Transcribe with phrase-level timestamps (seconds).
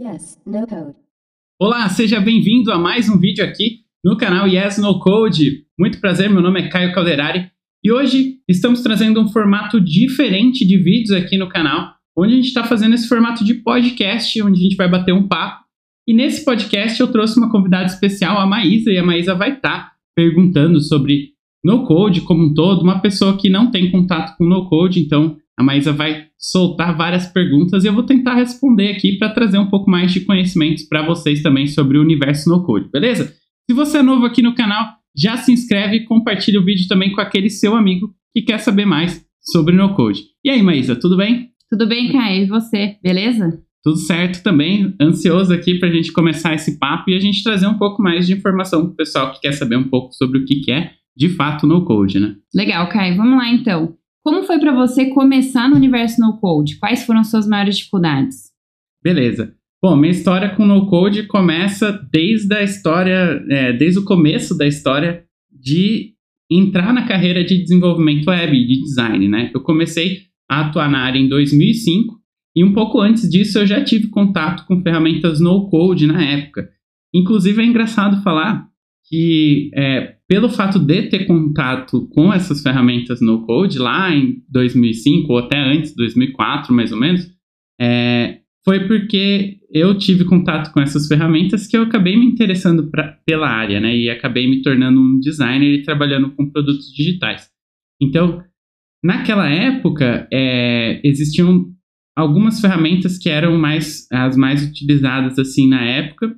[0.00, 0.94] Yes, no code.
[1.60, 5.64] Olá, seja bem-vindo a mais um vídeo aqui no canal Yes No Code.
[5.76, 7.50] Muito prazer, meu nome é Caio Calderari
[7.82, 12.46] e hoje estamos trazendo um formato diferente de vídeos aqui no canal, onde a gente
[12.46, 15.64] está fazendo esse formato de podcast, onde a gente vai bater um papo.
[16.06, 19.80] E nesse podcast eu trouxe uma convidada especial, a Maísa, e a Maísa vai estar
[19.80, 21.30] tá perguntando sobre
[21.64, 25.36] no code como um todo, uma pessoa que não tem contato com no code, então
[25.58, 29.68] a Maísa vai soltar várias perguntas e eu vou tentar responder aqui para trazer um
[29.68, 33.34] pouco mais de conhecimentos para vocês também sobre o universo no code, beleza?
[33.68, 37.10] Se você é novo aqui no canal, já se inscreve e compartilha o vídeo também
[37.10, 40.22] com aquele seu amigo que quer saber mais sobre no code.
[40.44, 41.48] E aí, Maísa, tudo bem?
[41.68, 42.44] Tudo bem, Caio?
[42.44, 43.60] E você, beleza?
[43.82, 47.66] Tudo certo também, ansioso aqui para a gente começar esse papo e a gente trazer
[47.66, 50.44] um pouco mais de informação para o pessoal que quer saber um pouco sobre o
[50.44, 52.36] que é de fato no code, né?
[52.54, 53.16] Legal, Caio.
[53.16, 53.97] Vamos lá então.
[54.24, 56.78] Como foi para você começar no universo no code?
[56.78, 58.50] Quais foram suas maiores dificuldades?
[59.02, 59.54] Beleza.
[59.82, 64.66] Bom, minha história com no code começa desde a história, é, desde o começo da
[64.66, 66.14] história de
[66.50, 69.50] entrar na carreira de desenvolvimento web, de design, né?
[69.54, 72.18] Eu comecei a atuar na área em 2005
[72.56, 76.68] e um pouco antes disso eu já tive contato com ferramentas no code na época.
[77.14, 78.67] Inclusive é engraçado falar
[79.08, 85.32] que é, pelo fato de ter contato com essas ferramentas no code lá em 2005
[85.32, 87.26] ou até antes, 2004 mais ou menos,
[87.80, 93.18] é, foi porque eu tive contato com essas ferramentas que eu acabei me interessando pra,
[93.24, 93.96] pela área, né?
[93.96, 97.48] E acabei me tornando um designer e trabalhando com produtos digitais.
[98.00, 98.42] Então,
[99.02, 101.66] naquela época, é, existiam
[102.16, 106.34] algumas ferramentas que eram mais as mais utilizadas assim na época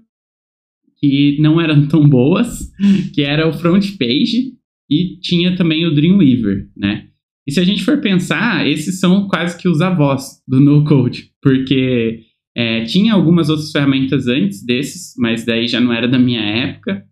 [1.01, 2.71] que não eram tão boas,
[3.15, 4.53] que era o front page
[4.91, 7.07] e tinha também o Dreamweaver, né?
[7.47, 11.31] E se a gente for pensar, esses são quase que os avós do no code,
[11.43, 12.21] porque
[12.57, 17.05] é, tinha algumas outras ferramentas antes desses, mas daí já não era da minha época,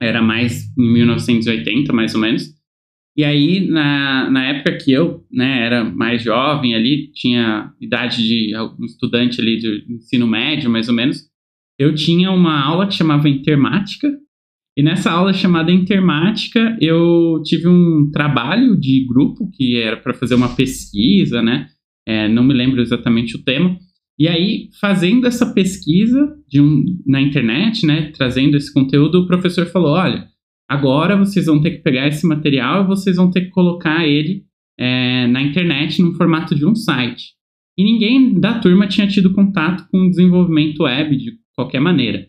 [0.00, 2.54] era mais em 1980, mais ou menos.
[3.16, 8.54] E aí, na, na época que eu né, era mais jovem ali, tinha idade de
[8.78, 11.24] um estudante ali de ensino médio, mais ou menos,
[11.78, 14.08] eu tinha uma aula que chamava Intermática,
[14.76, 20.34] e nessa aula chamada Intermática eu tive um trabalho de grupo que era para fazer
[20.34, 21.68] uma pesquisa, né?
[22.06, 23.76] É, não me lembro exatamente o tema.
[24.18, 29.92] E aí, fazendo essa pesquisa um, na internet, né, trazendo esse conteúdo, o professor falou:
[29.92, 30.26] olha,
[30.68, 34.44] agora vocês vão ter que pegar esse material e vocês vão ter que colocar ele
[34.78, 37.34] é, na internet no formato de um site.
[37.78, 42.28] E ninguém da turma tinha tido contato com desenvolvimento web de qualquer maneira.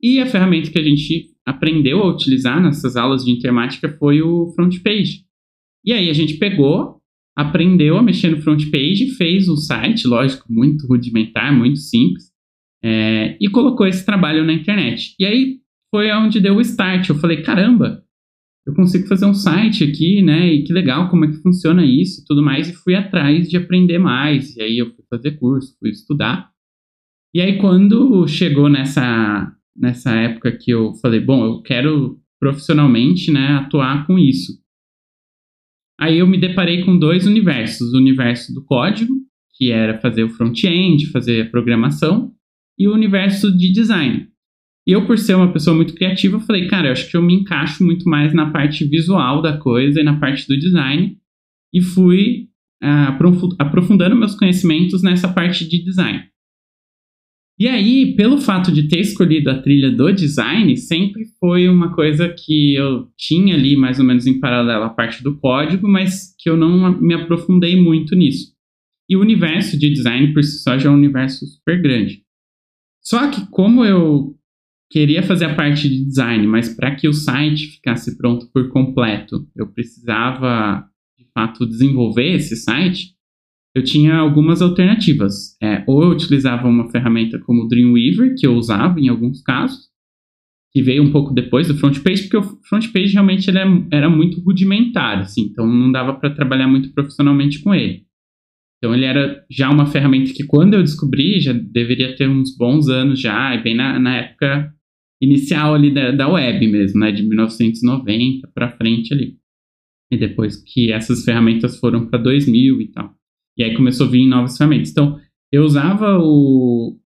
[0.00, 4.52] E a ferramenta que a gente aprendeu a utilizar nessas aulas de intermática foi o
[4.54, 5.24] front page.
[5.84, 7.00] E aí a gente pegou,
[7.34, 12.24] aprendeu a mexer no front page, fez um site, lógico, muito rudimentar, muito simples,
[12.84, 15.14] é, e colocou esse trabalho na internet.
[15.18, 15.60] E aí
[15.90, 17.08] foi onde deu o start.
[17.08, 18.02] Eu falei, caramba,
[18.66, 20.52] eu consigo fazer um site aqui, né?
[20.52, 22.68] E que legal, como é que funciona isso e tudo mais.
[22.68, 24.56] E fui atrás de aprender mais.
[24.56, 26.50] E aí eu fui fazer curso, fui estudar.
[27.36, 33.58] E aí, quando chegou nessa, nessa época que eu falei, bom, eu quero profissionalmente né,
[33.58, 34.58] atuar com isso.
[36.00, 39.12] Aí eu me deparei com dois universos: o universo do código,
[39.54, 42.32] que era fazer o front-end, fazer a programação,
[42.78, 44.28] e o universo de design.
[44.88, 47.34] E eu, por ser uma pessoa muito criativa, falei, cara, eu acho que eu me
[47.34, 51.18] encaixo muito mais na parte visual da coisa e na parte do design.
[51.70, 52.48] E fui
[52.82, 56.30] uh, aprofundando meus conhecimentos nessa parte de design.
[57.58, 62.28] E aí, pelo fato de ter escolhido a trilha do design, sempre foi uma coisa
[62.28, 66.50] que eu tinha ali mais ou menos em paralelo a parte do código, mas que
[66.50, 68.54] eu não me aprofundei muito nisso.
[69.08, 72.22] E o universo de design por si só já é um universo super grande.
[73.02, 74.36] Só que como eu
[74.90, 79.48] queria fazer a parte de design, mas para que o site ficasse pronto por completo,
[79.56, 80.86] eu precisava
[81.18, 83.15] de fato desenvolver esse site,
[83.76, 85.54] eu tinha algumas alternativas.
[85.62, 89.90] É, ou eu utilizava uma ferramenta como o Dreamweaver, que eu usava em alguns casos,
[90.72, 93.66] que veio um pouco depois do front page, porque o front page realmente ele é,
[93.92, 98.06] era muito rudimentar, assim, então não dava para trabalhar muito profissionalmente com ele.
[98.78, 102.88] Então ele era já uma ferramenta que quando eu descobri já deveria ter uns bons
[102.88, 104.72] anos já, e bem na, na época
[105.20, 109.36] inicial ali da, da web mesmo, né, de 1990 para frente ali.
[110.10, 113.14] E depois que essas ferramentas foram para 2000 e tal.
[113.56, 114.90] E aí começou a vir novas ferramentas.
[114.90, 115.18] Então,
[115.50, 116.98] eu usava o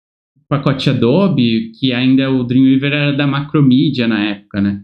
[0.48, 4.82] pacote Adobe, que ainda o Dreamweaver era da Macromedia na época, né?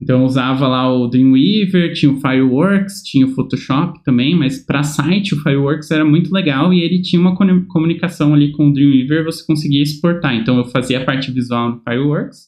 [0.00, 4.84] Então eu usava lá o Dreamweaver, tinha o Fireworks, tinha o Photoshop também, mas para
[4.84, 7.36] site o Fireworks era muito legal e ele tinha uma
[7.66, 10.36] comunicação ali com o Dreamweaver, você conseguia exportar.
[10.36, 12.46] Então eu fazia a parte visual no Fireworks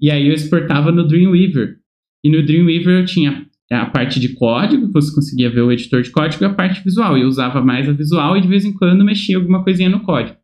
[0.00, 1.76] e aí eu exportava no Dreamweaver.
[2.24, 3.46] E no Dreamweaver eu tinha
[3.76, 7.18] a parte de código, você conseguia ver o editor de código e a parte visual.
[7.18, 10.36] Eu usava mais a visual e de vez em quando mexia alguma coisinha no código.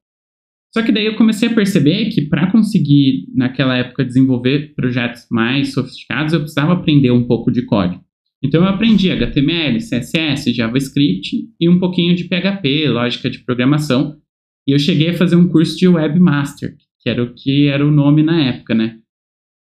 [0.75, 5.73] Só que daí eu comecei a perceber que para conseguir, naquela época, desenvolver projetos mais
[5.73, 8.03] sofisticados, eu precisava aprender um pouco de código.
[8.43, 14.17] Então eu aprendi HTML, CSS, JavaScript e um pouquinho de PHP, lógica de programação.
[14.69, 17.91] E eu cheguei a fazer um curso de Webmaster, que era o que era o
[17.91, 18.99] nome na época, né?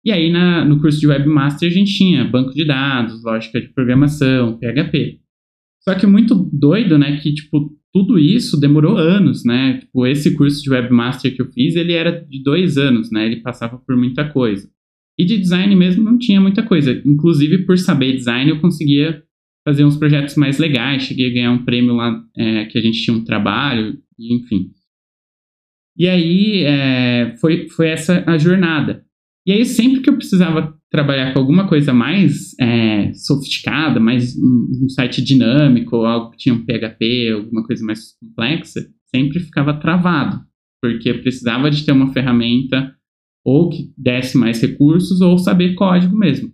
[0.04, 3.68] E aí na, no curso de Webmaster a gente tinha banco de dados, lógica de
[3.68, 5.20] programação, PHP.
[5.82, 9.78] Só que muito doido, né, que tipo tudo isso demorou anos, né?
[9.78, 13.24] Tipo, esse curso de webmaster que eu fiz, ele era de dois anos, né?
[13.24, 14.68] Ele passava por muita coisa.
[15.16, 17.00] E de design mesmo não tinha muita coisa.
[17.06, 19.22] Inclusive, por saber design, eu conseguia
[19.64, 21.04] fazer uns projetos mais legais.
[21.04, 24.72] Cheguei a ganhar um prêmio lá é, que a gente tinha um trabalho, enfim.
[25.96, 29.04] E aí é, foi, foi essa a jornada.
[29.46, 34.84] E aí, sempre que eu precisava trabalhar com alguma coisa mais é, sofisticada, mais um,
[34.84, 38.80] um, site dinâmico, algo que tinha um PHP, alguma coisa mais complexa,
[39.14, 40.40] sempre ficava travado,
[40.80, 42.94] porque eu precisava de ter uma ferramenta
[43.44, 46.50] ou que desse mais recursos ou saber código mesmo.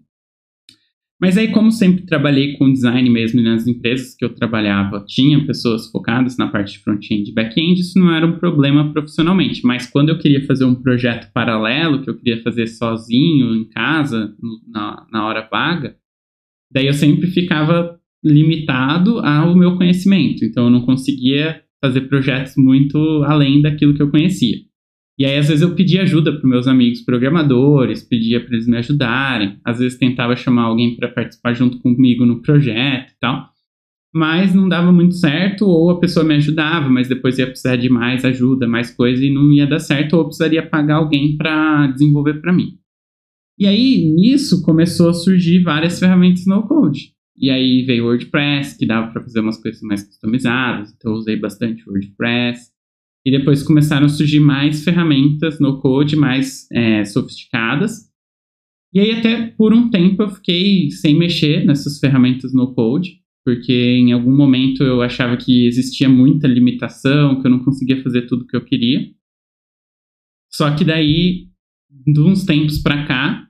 [1.20, 5.90] Mas aí, como sempre trabalhei com design mesmo nas empresas que eu trabalhava, tinha pessoas
[5.90, 9.60] focadas na parte de front-end e back-end, isso não era um problema profissionalmente.
[9.62, 14.34] Mas quando eu queria fazer um projeto paralelo, que eu queria fazer sozinho, em casa,
[14.66, 15.94] na, na hora vaga,
[16.72, 20.42] daí eu sempre ficava limitado ao meu conhecimento.
[20.42, 24.56] Então, eu não conseguia fazer projetos muito além daquilo que eu conhecia.
[25.20, 28.78] E aí, às vezes, eu pedia ajuda para meus amigos programadores, pedia para eles me
[28.78, 29.58] ajudarem.
[29.62, 33.50] Às vezes, tentava chamar alguém para participar junto comigo no projeto e tal.
[34.14, 37.90] Mas não dava muito certo, ou a pessoa me ajudava, mas depois ia precisar de
[37.90, 41.88] mais ajuda, mais coisa, e não ia dar certo, ou eu precisaria pagar alguém para
[41.88, 42.78] desenvolver para mim.
[43.58, 47.12] E aí, nisso, começou a surgir várias ferramentas no code.
[47.36, 51.18] E aí veio o WordPress, que dava para fazer umas coisas mais customizadas, então eu
[51.18, 52.70] usei bastante WordPress.
[53.24, 58.10] E depois começaram a surgir mais ferramentas no code mais é, sofisticadas.
[58.92, 63.72] E aí até por um tempo eu fiquei sem mexer nessas ferramentas no code, porque
[63.72, 68.46] em algum momento eu achava que existia muita limitação, que eu não conseguia fazer tudo
[68.46, 69.10] que eu queria.
[70.50, 71.48] Só que daí,
[72.06, 73.46] de uns tempos para cá,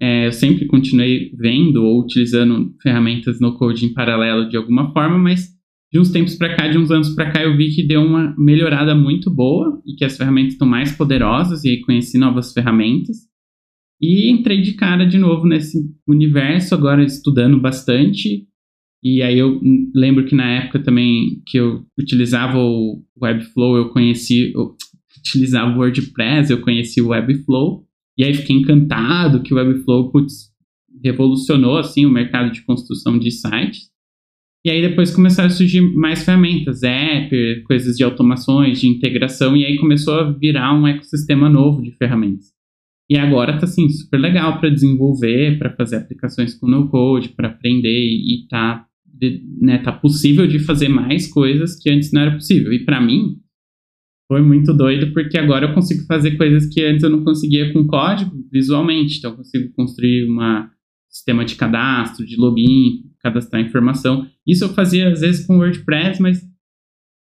[0.00, 5.18] é, eu sempre continuei vendo ou utilizando ferramentas no code em paralelo de alguma forma,
[5.18, 5.53] mas
[5.94, 8.34] de uns tempos para cá, de uns anos para cá, eu vi que deu uma
[8.36, 13.18] melhorada muito boa e que as ferramentas estão mais poderosas e aí conheci novas ferramentas.
[14.02, 18.44] E entrei de cara de novo nesse universo, agora estudando bastante.
[19.04, 19.60] E aí eu
[19.94, 24.74] lembro que na época também que eu utilizava o Webflow, eu conheci, eu
[25.16, 27.86] utilizava o WordPress, eu conheci o Webflow.
[28.18, 30.50] E aí fiquei encantado que o Webflow, putz,
[31.04, 33.93] revolucionou assim o mercado de construção de sites.
[34.64, 39.64] E aí depois começaram a surgir mais ferramentas, app, coisas de automações, de integração, e
[39.64, 42.54] aí começou a virar um ecossistema novo de ferramentas.
[43.10, 47.48] E agora tá assim super legal para desenvolver, para fazer aplicações com no code, para
[47.48, 48.86] aprender e tá
[49.60, 52.72] né, tá possível de fazer mais coisas que antes não era possível.
[52.72, 53.36] E para mim
[54.26, 57.86] foi muito doido porque agora eu consigo fazer coisas que antes eu não conseguia com
[57.86, 59.18] código visualmente.
[59.18, 60.66] Então eu consigo construir um
[61.10, 64.26] sistema de cadastro, de login, cadastrar informação.
[64.46, 66.40] Isso eu fazia às vezes com WordPress, mas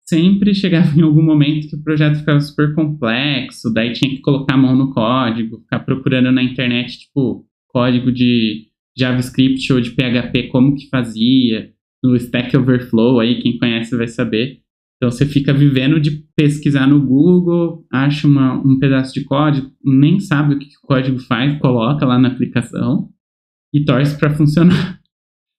[0.04, 4.54] sempre chegava em algum momento que o projeto ficava super complexo, daí tinha que colocar
[4.54, 8.66] a mão no código, ficar procurando na internet, tipo, código de
[8.98, 11.70] JavaScript ou de PHP, como que fazia,
[12.02, 14.60] no Stack Overflow, aí quem conhece vai saber.
[14.96, 20.20] Então você fica vivendo de pesquisar no Google, acha uma, um pedaço de código, nem
[20.20, 23.08] sabe o que o código faz, coloca lá na aplicação
[23.72, 25.01] e torce para funcionar.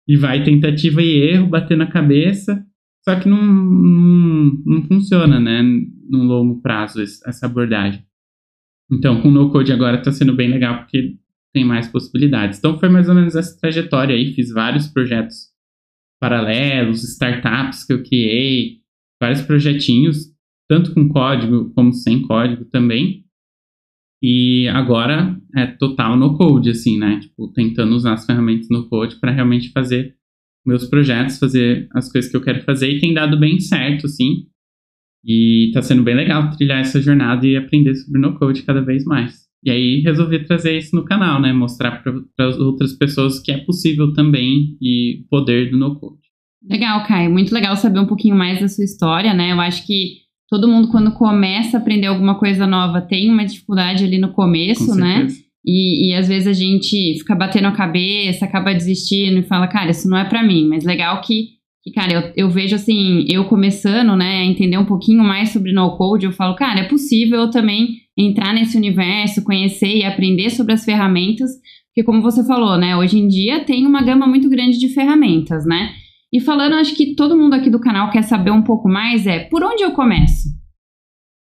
[0.07, 2.65] E vai tentativa e erro, bater na cabeça.
[3.03, 5.61] Só que não, não, não funciona, né?
[6.09, 8.05] No longo prazo, essa abordagem.
[8.91, 11.15] Então, com o no-code agora está sendo bem legal porque
[11.53, 12.59] tem mais possibilidades.
[12.59, 14.33] Então, foi mais ou menos essa trajetória aí.
[14.33, 15.53] Fiz vários projetos
[16.19, 18.79] paralelos, startups que eu criei,
[19.21, 20.33] vários projetinhos,
[20.69, 23.22] tanto com código como sem código também.
[24.23, 27.19] E agora é total no code, assim, né?
[27.19, 30.15] Tipo, tentando usar as ferramentas no code para realmente fazer
[30.65, 34.45] meus projetos, fazer as coisas que eu quero fazer e tem dado bem certo, assim.
[35.25, 39.03] E tá sendo bem legal trilhar essa jornada e aprender sobre no code cada vez
[39.03, 39.43] mais.
[39.61, 41.51] E aí resolvi trazer isso no canal, né?
[41.51, 46.21] Mostrar para as outras pessoas que é possível também e o poder do no-code.
[46.69, 47.31] Legal, Caio.
[47.31, 49.51] Muito legal saber um pouquinho mais da sua história, né?
[49.51, 50.22] Eu acho que
[50.53, 54.93] todo mundo, quando começa a aprender alguma coisa nova, tem uma dificuldade ali no começo,
[54.93, 55.25] né?
[55.65, 59.89] E, e às vezes a gente fica batendo a cabeça, acaba desistindo e fala, cara,
[59.89, 60.67] isso não é para mim.
[60.67, 64.85] Mas legal que, que cara, eu, eu, vejo assim, eu começando, né, a entender um
[64.85, 69.97] pouquinho mais sobre no-code, eu falo, cara, é possível eu também entrar nesse universo, conhecer
[69.97, 71.49] e aprender sobre as ferramentas.
[71.87, 75.65] Porque como você falou, né, hoje em dia tem uma gama muito grande de ferramentas,
[75.65, 75.93] né?
[76.33, 79.41] E falando, acho que todo mundo aqui do canal quer saber um pouco mais, é
[79.41, 80.49] por onde eu começo?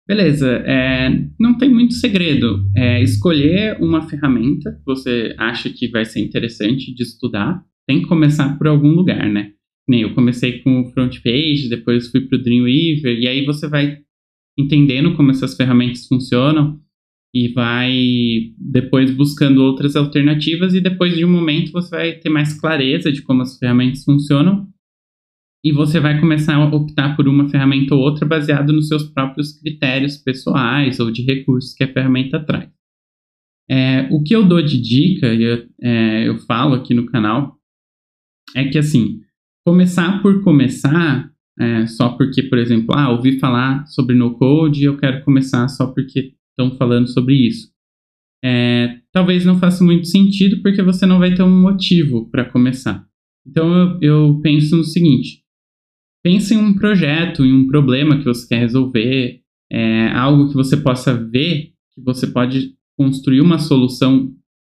[0.07, 2.63] Beleza, é, não tem muito segredo.
[2.75, 7.63] É escolher uma ferramenta que você acha que vai ser interessante de estudar.
[7.87, 9.53] Tem que começar por algum lugar, né?
[9.87, 13.67] Nem eu comecei com o front page, depois fui para o Dreamweaver, e aí você
[13.67, 13.97] vai
[14.55, 16.79] entendendo como essas ferramentas funcionam
[17.33, 22.53] e vai depois buscando outras alternativas e depois de um momento você vai ter mais
[22.59, 24.73] clareza de como as ferramentas funcionam
[25.65, 29.59] e você vai começar a optar por uma ferramenta ou outra baseado nos seus próprios
[29.59, 32.69] critérios pessoais ou de recursos que a ferramenta traz.
[33.67, 37.57] É, o que eu dou de dica, e eu, é, eu falo aqui no canal,
[38.55, 39.21] é que assim,
[39.65, 44.97] começar por começar, é, só porque, por exemplo, ah, ouvi falar sobre no-code e eu
[44.97, 47.71] quero começar só porque estão falando sobre isso.
[48.43, 53.03] É, talvez não faça muito sentido porque você não vai ter um motivo para começar.
[53.47, 55.44] Então eu, eu penso no seguinte:
[56.25, 59.41] Pense em um projeto, em um problema que você quer resolver,
[59.71, 64.33] é, algo que você possa ver que você pode construir uma solução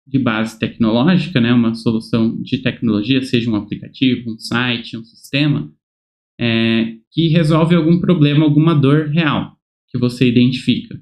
[0.04, 5.72] de base tecnológica, né, uma solução de tecnologia, seja um aplicativo, um site, um sistema,
[6.36, 9.56] é, que resolve algum problema, alguma dor real
[9.88, 11.00] que você identifica.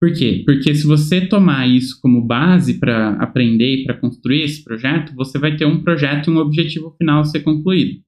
[0.00, 0.42] Por quê?
[0.44, 5.38] Porque se você tomar isso como base para aprender e para construir esse projeto, você
[5.38, 8.04] vai ter um projeto e um objetivo final a ser concluído.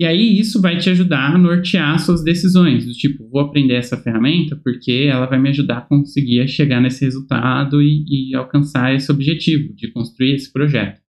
[0.00, 3.98] E aí isso vai te ajudar a nortear suas decisões, do tipo, vou aprender essa
[3.98, 9.12] ferramenta porque ela vai me ajudar a conseguir chegar nesse resultado e, e alcançar esse
[9.12, 11.02] objetivo de construir esse projeto.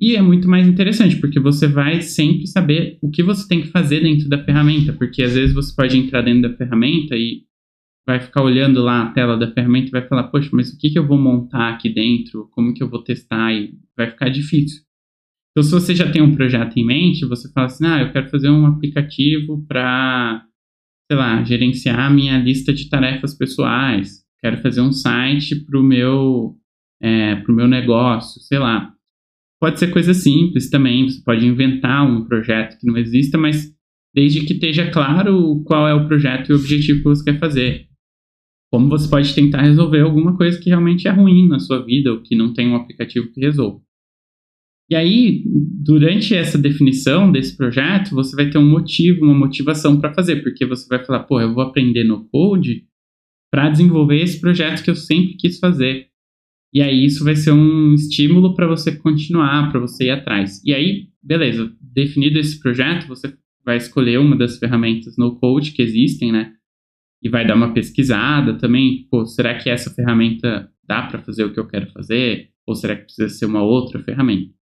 [0.00, 3.68] E é muito mais interessante, porque você vai sempre saber o que você tem que
[3.68, 7.42] fazer dentro da ferramenta, porque às vezes você pode entrar dentro da ferramenta e
[8.06, 10.88] vai ficar olhando lá a tela da ferramenta e vai falar, poxa, mas o que,
[10.88, 12.48] que eu vou montar aqui dentro?
[12.52, 13.52] Como que eu vou testar?
[13.52, 14.80] E vai ficar difícil.
[15.50, 18.30] Então, se você já tem um projeto em mente, você fala assim, ah, eu quero
[18.30, 20.44] fazer um aplicativo para,
[21.10, 24.24] sei lá, gerenciar minha lista de tarefas pessoais.
[24.40, 26.56] Quero fazer um site para o meu,
[27.02, 28.92] é, meu negócio, sei lá.
[29.60, 33.70] Pode ser coisa simples também, você pode inventar um projeto que não exista, mas
[34.14, 37.86] desde que esteja claro qual é o projeto e o objetivo que você quer fazer.
[38.72, 42.22] Como você pode tentar resolver alguma coisa que realmente é ruim na sua vida ou
[42.22, 43.82] que não tem um aplicativo que resolva.
[44.90, 50.12] E aí, durante essa definição desse projeto, você vai ter um motivo, uma motivação para
[50.12, 52.84] fazer, porque você vai falar, pô, eu vou aprender no Code
[53.52, 56.08] para desenvolver esse projeto que eu sempre quis fazer.
[56.74, 60.60] E aí isso vai ser um estímulo para você continuar, para você ir atrás.
[60.64, 63.32] E aí, beleza, definido esse projeto, você
[63.64, 66.52] vai escolher uma das ferramentas no Code que existem, né?
[67.22, 71.52] E vai dar uma pesquisada também, pô, será que essa ferramenta dá para fazer o
[71.52, 72.48] que eu quero fazer?
[72.66, 74.59] Ou será que precisa ser uma outra ferramenta?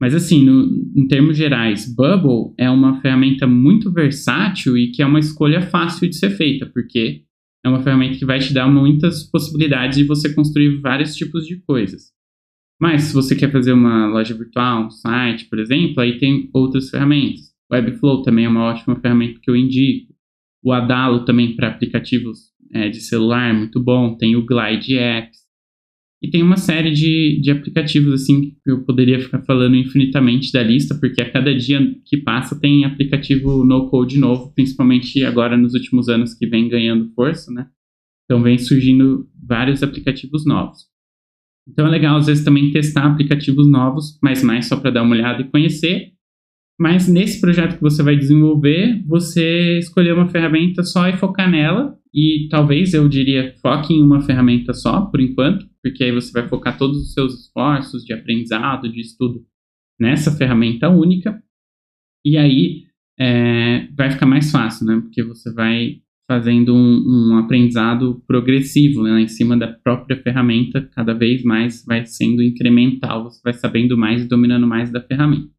[0.00, 5.06] Mas assim, no, em termos gerais, Bubble é uma ferramenta muito versátil e que é
[5.06, 7.22] uma escolha fácil de ser feita, porque
[7.64, 11.60] é uma ferramenta que vai te dar muitas possibilidades de você construir vários tipos de
[11.62, 12.12] coisas.
[12.80, 16.90] Mas se você quer fazer uma loja virtual, um site, por exemplo, aí tem outras
[16.90, 17.48] ferramentas.
[17.70, 20.14] Webflow também é uma ótima ferramenta que eu indico.
[20.62, 24.16] O Adalo também para aplicativos é, de celular, muito bom.
[24.16, 25.38] Tem o Glide Apps.
[26.20, 30.62] E tem uma série de, de aplicativos, assim, que eu poderia ficar falando infinitamente da
[30.62, 36.08] lista, porque a cada dia que passa tem aplicativo no-code novo, principalmente agora nos últimos
[36.08, 37.68] anos que vem ganhando força, né?
[38.24, 40.88] Então vem surgindo vários aplicativos novos.
[41.68, 45.14] Então é legal, às vezes, também testar aplicativos novos, mas mais só para dar uma
[45.14, 46.12] olhada e conhecer.
[46.80, 51.96] Mas nesse projeto que você vai desenvolver, você escolher uma ferramenta só e focar nela.
[52.14, 56.48] E talvez eu diria foque em uma ferramenta só, por enquanto, porque aí você vai
[56.48, 59.44] focar todos os seus esforços de aprendizado, de estudo
[59.98, 61.42] nessa ferramenta única,
[62.24, 62.84] e aí
[63.18, 65.00] é, vai ficar mais fácil, né?
[65.00, 69.22] Porque você vai fazendo um, um aprendizado progressivo né?
[69.22, 74.22] em cima da própria ferramenta, cada vez mais vai sendo incremental, você vai sabendo mais
[74.22, 75.50] e dominando mais da ferramenta.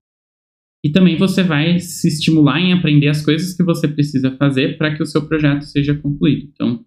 [0.86, 4.96] E também você vai se estimular em aprender as coisas que você precisa fazer para
[4.96, 6.50] que o seu projeto seja concluído.
[6.54, 6.86] Então,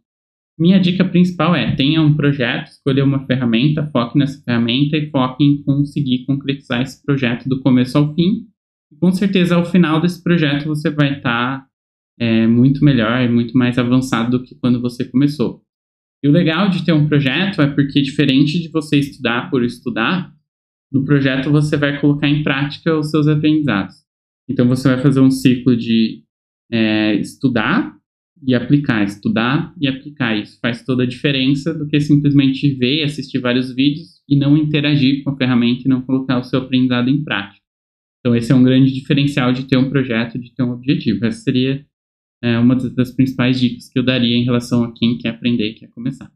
[0.62, 5.42] minha dica principal é tenha um projeto, escolha uma ferramenta, foque nessa ferramenta e foque
[5.42, 8.46] em conseguir concretizar esse projeto do começo ao fim.
[8.92, 11.66] E com certeza, ao final desse projeto, você vai estar tá,
[12.16, 15.62] é, muito melhor e muito mais avançado do que quando você começou.
[16.22, 20.32] E o legal de ter um projeto é porque, diferente de você estudar por estudar,
[20.92, 23.96] no projeto você vai colocar em prática os seus aprendizados.
[24.48, 26.22] Então, você vai fazer um ciclo de
[26.70, 28.00] é, estudar
[28.46, 30.36] e aplicar, estudar e aplicar.
[30.36, 35.22] Isso faz toda a diferença do que simplesmente ver assistir vários vídeos e não interagir
[35.22, 37.62] com a ferramenta e não colocar o seu aprendizado em prática.
[38.20, 41.24] Então, esse é um grande diferencial de ter um projeto, de ter um objetivo.
[41.24, 41.84] Essa seria
[42.42, 45.74] é, uma das principais dicas que eu daria em relação a quem quer aprender e
[45.74, 46.30] quer começar.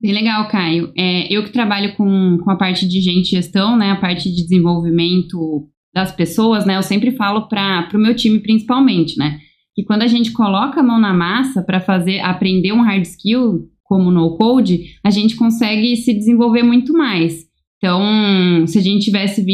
[0.00, 0.92] Bem legal, Caio.
[0.96, 4.42] É, eu que trabalho com, com a parte de gente gestão, né, a parte de
[4.42, 9.40] desenvolvimento das pessoas, né, eu sempre falo para o meu time principalmente, né,
[9.78, 13.68] que quando a gente coloca a mão na massa para fazer, aprender um hard skill,
[13.84, 17.44] como no code, a gente consegue se desenvolver muito mais.
[17.76, 19.46] Então, se a gente tivesse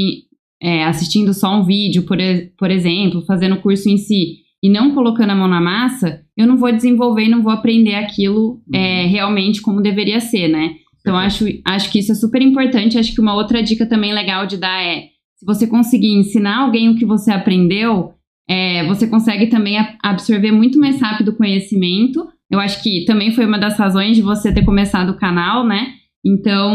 [0.63, 2.17] é, assistindo só um vídeo, por,
[2.57, 6.47] por exemplo, fazendo o curso em si, e não colocando a mão na massa, eu
[6.47, 9.11] não vou desenvolver e não vou aprender aquilo é, uhum.
[9.11, 10.77] realmente como deveria ser, né?
[11.03, 12.99] Então, acho, acho que isso é super importante.
[12.99, 15.03] Acho que uma outra dica também legal de dar é:
[15.37, 18.14] se você conseguir ensinar alguém o que você aprendeu,
[18.49, 22.27] é, você consegue também absorver muito mais rápido o conhecimento.
[22.51, 25.95] Eu acho que também foi uma das razões de você ter começado o canal, né?
[26.25, 26.75] Então,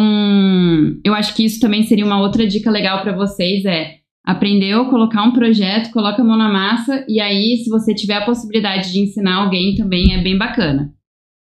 [1.04, 5.24] eu acho que isso também seria uma outra dica legal para vocês: é aprendeu, colocar
[5.24, 9.00] um projeto, coloca a mão na massa, e aí, se você tiver a possibilidade de
[9.00, 10.94] ensinar alguém, também é bem bacana.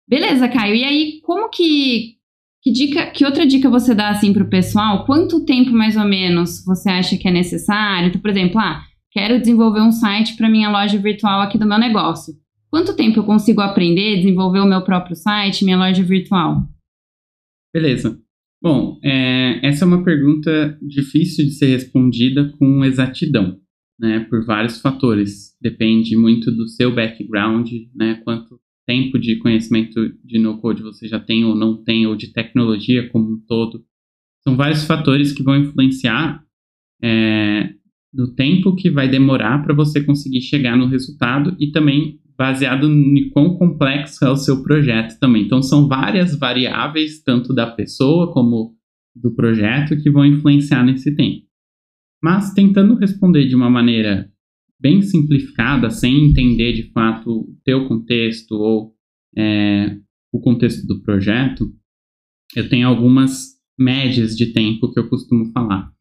[0.08, 0.74] Beleza, Caio.
[0.74, 2.20] E aí, como que.
[2.62, 5.04] Que, dica, que outra dica você dá assim para o pessoal?
[5.04, 8.06] Quanto tempo mais ou menos você acha que é necessário?
[8.06, 8.80] Então, por exemplo, ah,
[9.12, 12.34] quero desenvolver um site para minha loja virtual aqui do meu negócio.
[12.70, 16.62] Quanto tempo eu consigo aprender, desenvolver o meu próprio site, minha loja virtual?
[17.72, 18.18] Beleza.
[18.62, 23.58] Bom, é, essa é uma pergunta difícil de ser respondida com exatidão,
[24.00, 25.56] né, por vários fatores.
[25.60, 31.44] Depende muito do seu background, né, quanto tempo de conhecimento de no-code você já tem
[31.44, 33.84] ou não tem, ou de tecnologia como um todo.
[34.42, 36.42] São vários fatores que vão influenciar
[37.02, 37.74] é,
[38.12, 43.30] no tempo que vai demorar para você conseguir chegar no resultado e também baseado em
[43.30, 45.44] quão complexo é o seu projeto também.
[45.44, 48.76] Então, são várias variáveis, tanto da pessoa como
[49.14, 51.46] do projeto, que vão influenciar nesse tempo.
[52.22, 54.30] Mas, tentando responder de uma maneira
[54.80, 58.94] bem simplificada, sem entender de fato o teu contexto ou
[59.36, 59.96] é,
[60.32, 61.72] o contexto do projeto,
[62.56, 65.92] eu tenho algumas médias de tempo que eu costumo falar.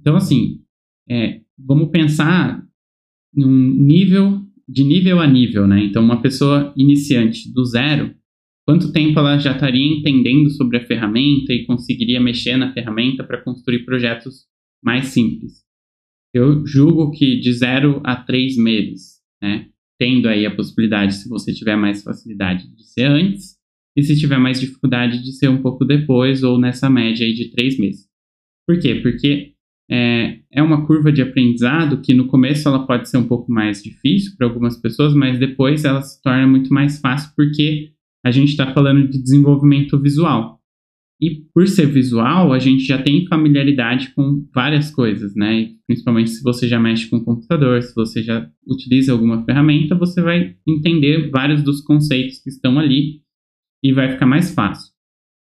[0.00, 0.62] Então, assim,
[1.08, 2.64] é, vamos pensar
[3.36, 5.84] em um nível de nível a nível, né?
[5.84, 8.14] Então, uma pessoa iniciante do zero,
[8.66, 13.42] quanto tempo ela já estaria entendendo sobre a ferramenta e conseguiria mexer na ferramenta para
[13.42, 14.46] construir projetos
[14.82, 15.62] mais simples?
[16.34, 19.68] Eu julgo que de zero a três meses, né?
[19.98, 23.56] Tendo aí a possibilidade, se você tiver mais facilidade, de ser antes,
[23.96, 27.50] e se tiver mais dificuldade, de ser um pouco depois ou nessa média aí de
[27.50, 28.08] três meses.
[28.66, 28.96] Por quê?
[28.96, 29.51] Porque
[29.94, 33.82] é, é uma curva de aprendizado que no começo ela pode ser um pouco mais
[33.82, 37.90] difícil para algumas pessoas, mas depois ela se torna muito mais fácil porque
[38.24, 40.58] a gente está falando de desenvolvimento visual.
[41.20, 45.68] E por ser visual, a gente já tem familiaridade com várias coisas, né?
[45.86, 50.56] Principalmente se você já mexe com computador, se você já utiliza alguma ferramenta, você vai
[50.66, 53.20] entender vários dos conceitos que estão ali
[53.84, 54.91] e vai ficar mais fácil.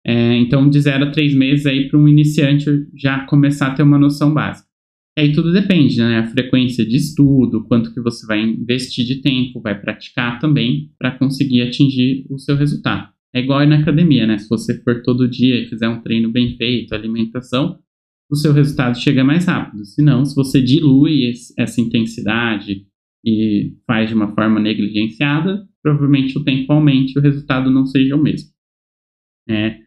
[0.07, 2.65] É, então, de 0 a 3 meses aí para um iniciante
[2.95, 4.67] já começar a ter uma noção básica.
[5.17, 6.19] Aí tudo depende, né?
[6.19, 11.17] A frequência de estudo, quanto que você vai investir de tempo, vai praticar também para
[11.17, 13.11] conseguir atingir o seu resultado.
[13.35, 14.37] É igual na academia, né?
[14.37, 17.79] Se você for todo dia e fizer um treino bem feito, alimentação,
[18.31, 19.83] o seu resultado chega mais rápido.
[19.85, 22.85] Se não, se você dilui essa intensidade
[23.25, 28.15] e faz de uma forma negligenciada, provavelmente o tempo aumente e o resultado não seja
[28.15, 28.49] o mesmo.
[29.49, 29.86] É,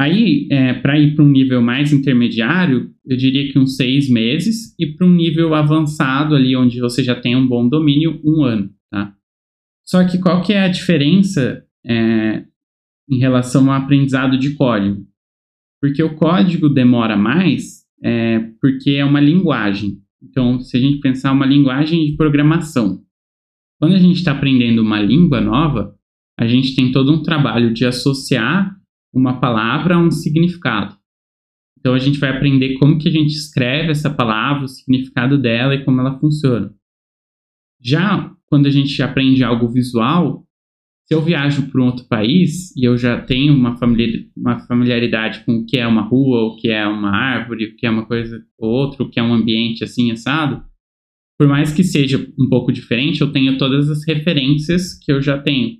[0.00, 4.74] Aí, é, para ir para um nível mais intermediário, eu diria que uns seis meses,
[4.78, 8.70] e para um nível avançado, ali onde você já tem um bom domínio, um ano.
[8.90, 9.12] Tá?
[9.84, 12.44] Só que qual que é a diferença é,
[13.10, 15.06] em relação ao aprendizado de código?
[15.82, 19.98] Porque o código demora mais é, porque é uma linguagem.
[20.22, 23.02] Então, se a gente pensar uma linguagem de programação,
[23.78, 25.94] quando a gente está aprendendo uma língua nova,
[26.38, 28.79] a gente tem todo um trabalho de associar
[29.12, 30.96] uma palavra um significado.
[31.78, 35.74] Então a gente vai aprender como que a gente escreve essa palavra, o significado dela
[35.74, 36.74] e como ela funciona.
[37.82, 40.46] Já quando a gente aprende algo visual,
[41.06, 43.76] Se eu viajo para um outro país e eu já tenho uma,
[44.36, 47.84] uma familiaridade com o que é uma rua, o que é uma árvore, o que
[47.84, 50.62] é uma coisa ou outra, o que é um ambiente assim assado,
[51.36, 55.36] por mais que seja um pouco diferente, eu tenho todas as referências que eu já
[55.36, 55.78] tenho.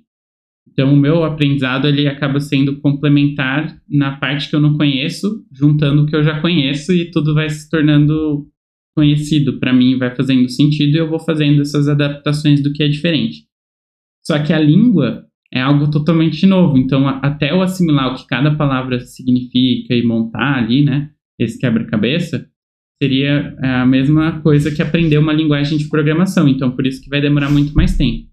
[0.69, 6.03] Então, o meu aprendizado ele acaba sendo complementar na parte que eu não conheço, juntando
[6.03, 8.47] o que eu já conheço e tudo vai se tornando
[8.95, 12.87] conhecido para mim, vai fazendo sentido e eu vou fazendo essas adaptações do que é
[12.87, 13.45] diferente.
[14.25, 18.55] Só que a língua é algo totalmente novo, então até eu assimilar o que cada
[18.55, 22.47] palavra significa e montar ali, né, esse quebra-cabeça,
[23.01, 27.19] seria a mesma coisa que aprender uma linguagem de programação, então por isso que vai
[27.19, 28.30] demorar muito mais tempo.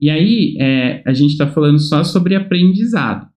[0.00, 3.28] E aí, é, a gente está falando só sobre aprendizado.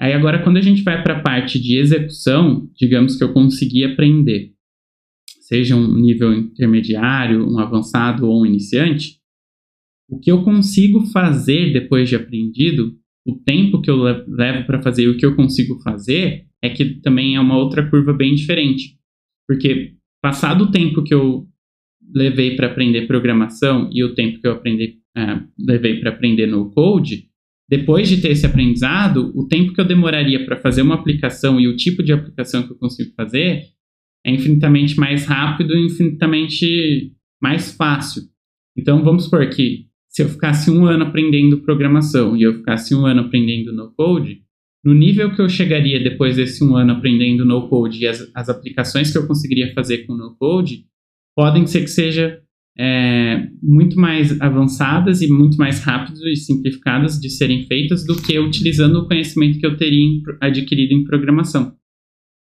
[0.00, 3.84] Aí agora, quando a gente vai para a parte de execução, digamos que eu consegui
[3.84, 4.52] aprender,
[5.40, 9.18] seja um nível intermediário, um avançado ou um iniciante,
[10.08, 15.02] o que eu consigo fazer depois de aprendido, o tempo que eu levo para fazer
[15.04, 18.96] e o que eu consigo fazer, é que também é uma outra curva bem diferente.
[19.46, 21.46] Porque passado o tempo que eu
[22.14, 26.70] levei para aprender programação e o tempo que eu aprendi é, levei para aprender no
[26.70, 27.28] code,
[27.68, 31.66] depois de ter esse aprendizado, o tempo que eu demoraria para fazer uma aplicação e
[31.66, 33.64] o tipo de aplicação que eu consigo fazer
[34.24, 38.22] é infinitamente mais rápido e infinitamente mais fácil.
[38.76, 43.04] Então, vamos supor que se eu ficasse um ano aprendendo programação e eu ficasse um
[43.04, 44.42] ano aprendendo no code,
[44.84, 48.48] no nível que eu chegaria depois desse um ano aprendendo no code e as, as
[48.48, 50.86] aplicações que eu conseguiria fazer com no code,
[51.36, 52.40] podem ser que seja
[52.78, 58.38] é, muito mais avançadas e muito mais rápidas e simplificadas de serem feitas do que
[58.38, 61.74] utilizando o conhecimento que eu teria em, adquirido em programação.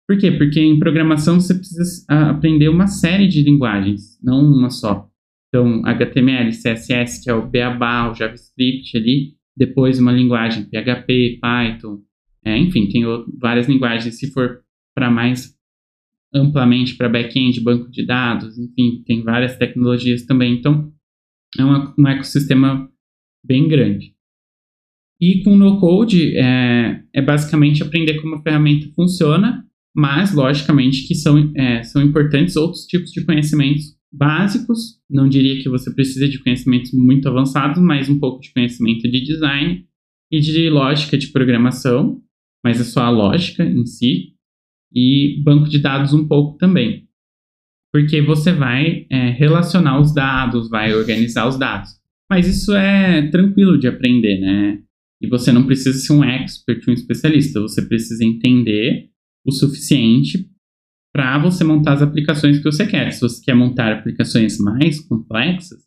[0.07, 0.31] Por quê?
[0.31, 5.07] Porque em programação você precisa aprender uma série de linguagens, não uma só.
[5.49, 11.99] Então, HTML, CSS, que é o beabá, o JavaScript ali, depois uma linguagem PHP, Python,
[12.43, 13.03] é, enfim, tem
[13.39, 14.17] várias linguagens.
[14.17, 14.61] Se for
[14.95, 15.55] para mais
[16.33, 20.53] amplamente para back-end, banco de dados, enfim, tem várias tecnologias também.
[20.53, 20.91] Então,
[21.57, 22.89] é um ecossistema
[23.43, 24.13] bem grande.
[25.19, 29.63] E com no-code é, é, basicamente aprender como a ferramenta funciona,
[29.95, 34.99] mas, logicamente, que são, é, são importantes outros tipos de conhecimentos básicos.
[35.09, 39.21] Não diria que você precisa de conhecimentos muito avançados, mas um pouco de conhecimento de
[39.23, 39.85] design
[40.31, 42.21] e de lógica de programação,
[42.63, 44.33] mas é só a lógica em si,
[44.93, 47.07] e banco de dados um pouco também.
[47.93, 51.89] Porque você vai é, relacionar os dados, vai organizar os dados.
[52.29, 54.81] Mas isso é tranquilo de aprender, né?
[55.21, 57.59] E você não precisa ser um expert, um especialista.
[57.59, 59.09] Você precisa entender
[59.45, 60.49] o suficiente
[61.13, 63.11] para você montar as aplicações que você quer.
[63.11, 65.83] Se você quer montar aplicações mais complexas,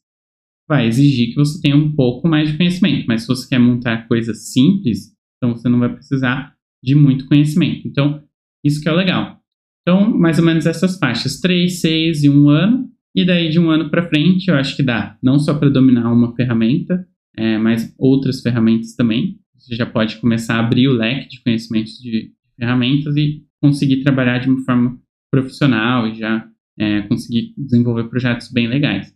[0.68, 3.06] vai exigir que você tenha um pouco mais de conhecimento.
[3.06, 7.88] Mas se você quer montar coisas simples, então você não vai precisar de muito conhecimento.
[7.88, 8.22] Então,
[8.64, 9.38] isso que é legal.
[9.82, 12.90] Então, mais ou menos essas faixas, 3, 6 e 1 ano.
[13.14, 16.10] E daí, de um ano para frente, eu acho que dá não só para dominar
[16.12, 19.38] uma ferramenta, é, mas outras ferramentas também.
[19.56, 24.38] Você já pode começar a abrir o leque de conhecimentos de ferramentas e conseguir trabalhar
[24.38, 24.98] de uma forma
[25.30, 26.48] profissional e já
[26.78, 29.14] é, conseguir desenvolver projetos bem legais.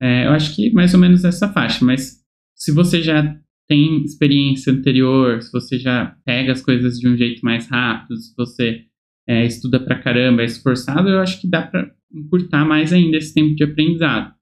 [0.00, 2.20] É, eu acho que mais ou menos essa faixa, mas
[2.54, 7.40] se você já tem experiência anterior, se você já pega as coisas de um jeito
[7.42, 8.84] mais rápido, se você
[9.26, 13.34] é, estuda pra caramba, é esforçado, eu acho que dá para encurtar mais ainda esse
[13.34, 14.34] tempo de aprendizado.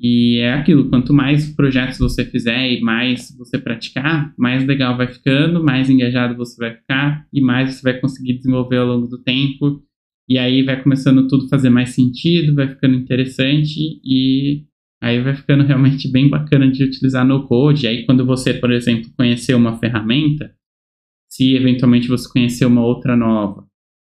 [0.00, 5.08] E é aquilo, quanto mais projetos você fizer e mais você praticar, mais legal vai
[5.08, 9.20] ficando, mais engajado você vai ficar e mais você vai conseguir desenvolver ao longo do
[9.20, 9.82] tempo.
[10.28, 14.66] E aí vai começando tudo fazer mais sentido, vai ficando interessante e
[15.02, 17.86] Aí vai ficando realmente bem bacana de utilizar no code.
[17.86, 20.54] Aí quando você, por exemplo, conhecer uma ferramenta,
[21.30, 23.66] se eventualmente você conhecer uma outra nova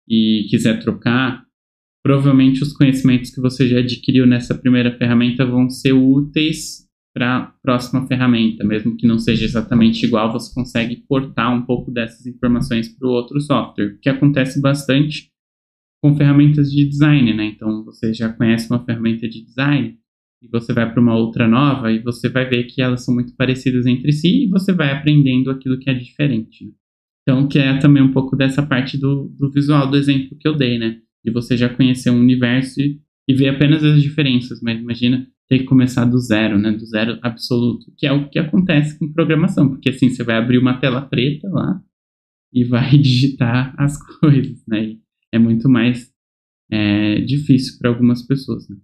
[0.07, 1.45] e quiser trocar,
[2.03, 7.41] provavelmente os conhecimentos que você já adquiriu nessa primeira ferramenta vão ser úteis para a
[7.61, 12.87] próxima ferramenta, mesmo que não seja exatamente igual, você consegue portar um pouco dessas informações
[12.87, 15.29] para o outro software, que acontece bastante
[16.01, 17.45] com ferramentas de design, né?
[17.45, 19.98] Então você já conhece uma ferramenta de design,
[20.41, 23.35] e você vai para uma outra nova e você vai ver que elas são muito
[23.35, 26.65] parecidas entre si e você vai aprendendo aquilo que é diferente.
[26.65, 26.71] Né?
[27.21, 30.55] Então, que é também um pouco dessa parte do, do visual do exemplo que eu
[30.55, 30.99] dei, né?
[31.23, 35.59] De você já conhecer um universo e, e ver apenas as diferenças, mas imagina ter
[35.59, 36.71] que começar do zero, né?
[36.71, 40.57] Do zero absoluto, que é o que acontece com programação, porque assim, você vai abrir
[40.57, 41.79] uma tela preta lá
[42.51, 44.85] e vai digitar as coisas, né?
[44.85, 44.99] E
[45.31, 46.11] é muito mais
[46.71, 48.77] é, difícil para algumas pessoas, né?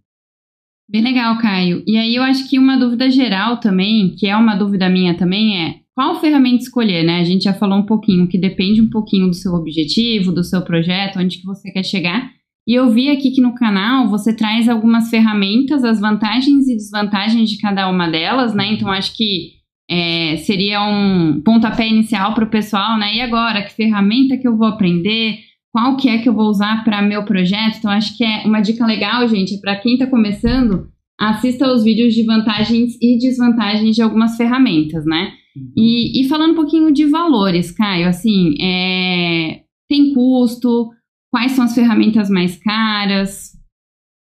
[0.88, 1.84] Bem legal, Caio.
[1.88, 5.60] E aí eu acho que uma dúvida geral também, que é uma dúvida minha também,
[5.60, 7.20] é qual ferramenta escolher, né?
[7.20, 10.62] A gente já falou um pouquinho que depende um pouquinho do seu objetivo, do seu
[10.62, 12.32] projeto, onde que você quer chegar.
[12.68, 17.50] E eu vi aqui que no canal você traz algumas ferramentas, as vantagens e desvantagens
[17.50, 18.74] de cada uma delas, né?
[18.74, 19.54] Então acho que
[19.90, 23.16] é, seria um pontapé inicial para o pessoal, né?
[23.16, 25.40] E agora, que ferramenta que eu vou aprender?
[25.76, 27.80] Qual que é que eu vou usar para meu projeto?
[27.80, 30.88] Então acho que é uma dica legal, gente, para quem está começando,
[31.20, 35.34] assista os vídeos de vantagens e desvantagens de algumas ferramentas, né?
[35.54, 35.74] Uhum.
[35.76, 40.92] E, e, falando um pouquinho de valores, Caio, assim, é, tem custo?
[41.30, 43.52] Quais são as ferramentas mais caras?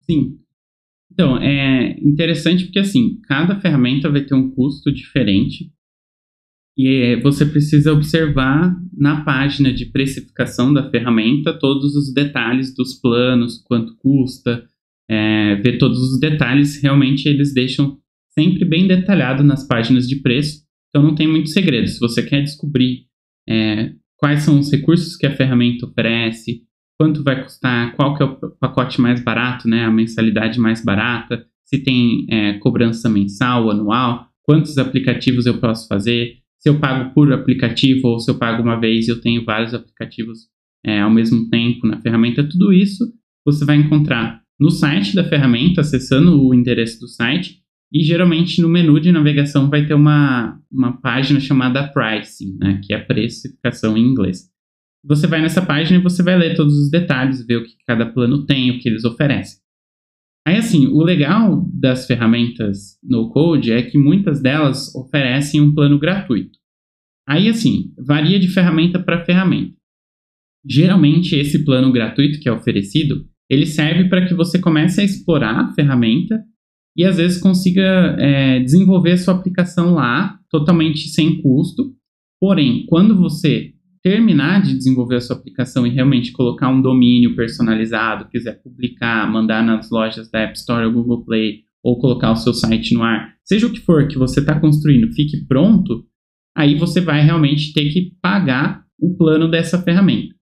[0.01, 0.39] Sim.
[1.09, 5.71] Então, é interessante porque, assim, cada ferramenta vai ter um custo diferente
[6.77, 13.63] e você precisa observar na página de precificação da ferramenta todos os detalhes dos planos,
[13.65, 14.63] quanto custa,
[15.09, 16.81] é, ver todos os detalhes.
[16.81, 17.97] Realmente, eles deixam
[18.37, 21.87] sempre bem detalhado nas páginas de preço então não tem muito segredo.
[21.87, 23.05] Se você quer descobrir
[23.47, 26.63] é, quais são os recursos que a ferramenta oferece,
[26.99, 31.45] quanto vai custar, qual que é o pacote mais barato, né, a mensalidade mais barata,
[31.63, 37.31] se tem é, cobrança mensal, anual, quantos aplicativos eu posso fazer, se eu pago por
[37.31, 40.47] aplicativo ou se eu pago uma vez e eu tenho vários aplicativos
[40.85, 43.05] é, ao mesmo tempo na ferramenta, tudo isso
[43.45, 47.61] você vai encontrar no site da ferramenta, acessando o endereço do site,
[47.93, 52.93] e geralmente no menu de navegação vai ter uma, uma página chamada Pricing, né, que
[52.93, 54.49] é precificação em inglês.
[55.05, 58.05] Você vai nessa página e você vai ler todos os detalhes, ver o que cada
[58.05, 59.59] plano tem, o que eles oferecem.
[60.67, 66.59] Assim, o legal das ferramentas no Code é que muitas delas oferecem um plano gratuito.
[67.25, 69.73] Aí assim, varia de ferramenta para ferramenta.
[70.69, 75.57] Geralmente esse plano gratuito que é oferecido, ele serve para que você comece a explorar
[75.57, 76.43] a ferramenta
[76.97, 81.95] e às vezes consiga é, desenvolver a sua aplicação lá totalmente sem custo.
[82.41, 83.71] Porém, quando você
[84.07, 89.61] terminar de desenvolver a sua aplicação e realmente colocar um domínio personalizado, quiser publicar, mandar
[89.61, 93.35] nas lojas da App Store ou Google Play, ou colocar o seu site no ar,
[93.43, 96.05] seja o que for que você está construindo, fique pronto,
[96.55, 100.33] aí você vai realmente ter que pagar o plano dessa ferramenta.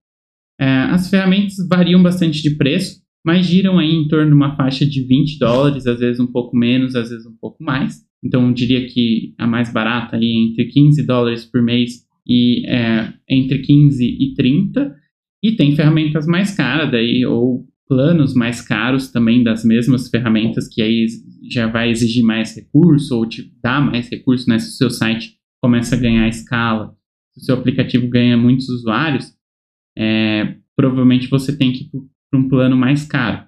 [0.61, 4.85] É, as ferramentas variam bastante de preço, mas giram aí em torno de uma faixa
[4.85, 7.97] de 20 dólares, às vezes um pouco menos, às vezes um pouco mais.
[8.23, 12.65] Então, eu diria que a mais barata aí é entre 15 dólares por mês e
[12.67, 14.95] é, entre 15 e 30.
[15.43, 20.81] E tem ferramentas mais caras daí, ou planos mais caros também das mesmas ferramentas, que
[20.81, 21.05] aí
[21.49, 24.57] já vai exigir mais recurso, ou te dá mais recurso, né?
[24.57, 26.95] Se o seu site começa a ganhar escala,
[27.33, 29.31] se o seu aplicativo ganha muitos usuários,
[29.97, 31.89] é, provavelmente você tem que
[32.31, 33.45] para um plano mais caro.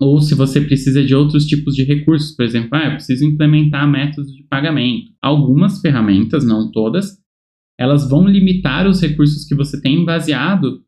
[0.00, 3.88] Ou se você precisa de outros tipos de recursos, por exemplo, ah, eu preciso implementar
[3.90, 5.12] métodos de pagamento.
[5.20, 7.18] Algumas ferramentas, não todas,
[7.78, 10.82] elas vão limitar os recursos que você tem baseado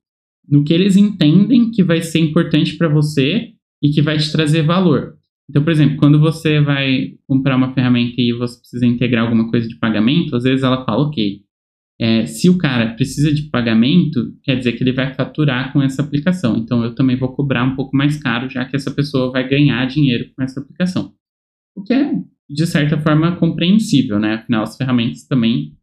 [0.49, 4.63] no que eles entendem que vai ser importante para você e que vai te trazer
[4.63, 5.17] valor.
[5.49, 9.69] Então, por exemplo, quando você vai comprar uma ferramenta e você precisa integrar alguma coisa
[9.69, 11.43] de pagamento, às vezes ela fala, ok,
[12.01, 16.03] é, se o cara precisa de pagamento, quer dizer que ele vai faturar com essa
[16.03, 16.57] aplicação.
[16.57, 19.85] Então eu também vou cobrar um pouco mais caro, já que essa pessoa vai ganhar
[19.87, 21.13] dinheiro com essa aplicação.
[21.77, 22.13] O que é,
[22.49, 24.35] de certa forma, compreensível, né?
[24.35, 25.77] Afinal, as ferramentas também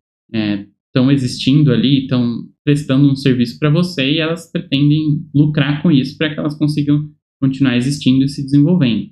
[0.98, 6.18] estão existindo ali, estão prestando um serviço para você e elas pretendem lucrar com isso
[6.18, 9.10] para que elas consigam continuar existindo e se desenvolvendo.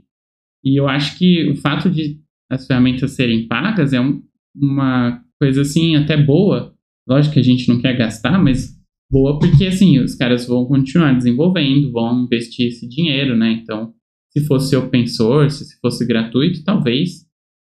[0.63, 2.19] E eu acho que o fato de
[2.49, 4.21] as ferramentas serem pagas é um,
[4.55, 6.75] uma coisa assim até boa
[7.07, 8.75] Lógico que a gente não quer gastar, mas
[9.11, 13.51] boa porque assim, os caras vão continuar desenvolvendo, vão investir esse dinheiro, né?
[13.61, 13.93] Então,
[14.31, 17.24] se fosse open source, se fosse gratuito, talvez.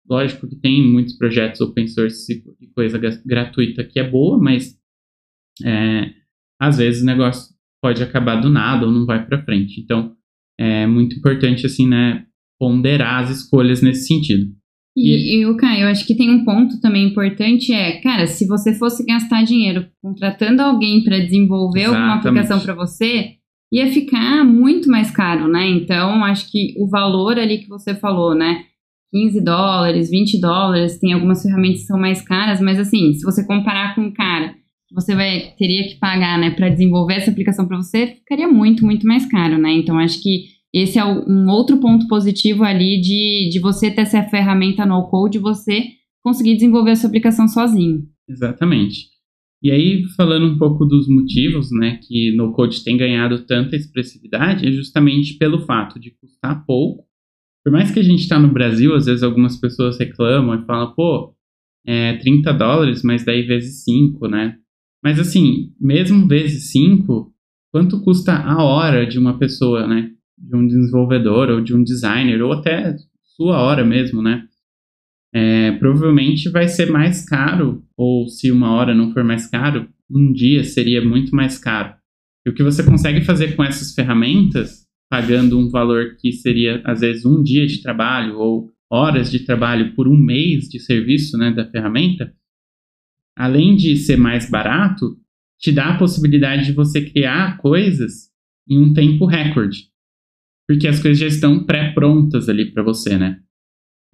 [0.10, 4.78] Lógico que tem muitos projetos open source e coisa gratuita que é boa, mas
[5.64, 6.12] é,
[6.60, 9.82] às vezes o negócio pode acabar do nada ou não vai para frente.
[9.82, 10.16] Então,
[10.60, 12.26] é muito importante assim, né,
[12.60, 14.52] ponderar as escolhas nesse sentido.
[14.96, 18.46] E, e o Caio, eu acho que tem um ponto também importante é, cara, se
[18.46, 22.10] você fosse gastar dinheiro contratando alguém para desenvolver Exatamente.
[22.10, 23.38] alguma aplicação para você,
[23.72, 25.68] ia ficar muito mais caro, né?
[25.68, 28.66] Então, acho que o valor ali que você falou, né?
[29.14, 33.46] 15 dólares, 20 dólares, tem algumas ferramentas que são mais caras, mas assim, se você
[33.46, 34.56] comparar com um cara
[34.90, 38.84] que você vai teria que pagar, né, para desenvolver essa aplicação para você, ficaria muito,
[38.84, 39.72] muito mais caro, né?
[39.72, 44.24] Então, acho que esse é um outro ponto positivo ali de, de você ter essa
[44.24, 45.84] ferramenta no code, você
[46.24, 48.02] conseguir desenvolver a sua aplicação sozinho.
[48.28, 49.14] Exatamente.
[49.62, 54.68] E aí, falando um pouco dos motivos, né, que no code tem ganhado tanta expressividade,
[54.68, 57.06] é justamente pelo fato de custar pouco
[57.64, 60.94] Por mais que a gente está no Brasil, às vezes algumas pessoas reclamam e falam,
[60.94, 61.34] pô,
[61.86, 64.58] é 30 dólares, mas daí vezes 5, né?
[65.04, 67.34] Mas assim, mesmo vezes 5,
[67.72, 70.12] quanto custa a hora de uma pessoa, né?
[70.38, 72.96] De um desenvolvedor ou de um designer, ou até
[73.36, 74.46] sua hora mesmo, né?
[75.34, 80.32] É, provavelmente vai ser mais caro, ou se uma hora não for mais caro, um
[80.32, 81.96] dia seria muito mais caro.
[82.46, 84.83] E o que você consegue fazer com essas ferramentas,
[85.14, 89.94] pagando um valor que seria, às vezes, um dia de trabalho ou horas de trabalho
[89.94, 92.34] por um mês de serviço né, da ferramenta,
[93.38, 95.16] além de ser mais barato,
[95.60, 98.32] te dá a possibilidade de você criar coisas
[98.68, 99.84] em um tempo recorde.
[100.68, 103.40] Porque as coisas já estão pré-prontas ali para você, né?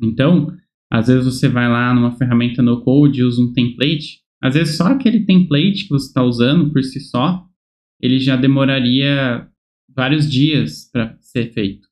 [0.01, 0.53] Então,
[0.91, 4.19] às vezes você vai lá numa ferramenta no code e usa um template.
[4.43, 7.47] Às vezes só aquele template que você está usando por si só,
[8.01, 9.48] ele já demoraria
[9.99, 11.85] vários dias para ser feito.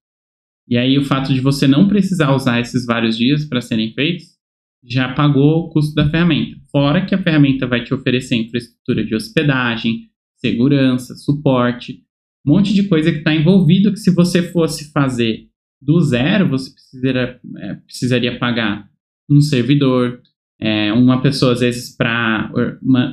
[0.66, 4.38] E aí o fato de você não precisar usar esses vários dias para serem feitos,
[4.82, 6.56] já pagou o custo da ferramenta.
[6.72, 12.02] Fora que a ferramenta vai te oferecer infraestrutura de hospedagem, segurança, suporte,
[12.46, 15.50] um monte de coisa que está envolvido que se você fosse fazer
[15.82, 18.90] do zero, você precisaria, é, precisaria pagar
[19.30, 20.22] um servidor,
[20.62, 22.50] é, uma pessoa, às vezes, para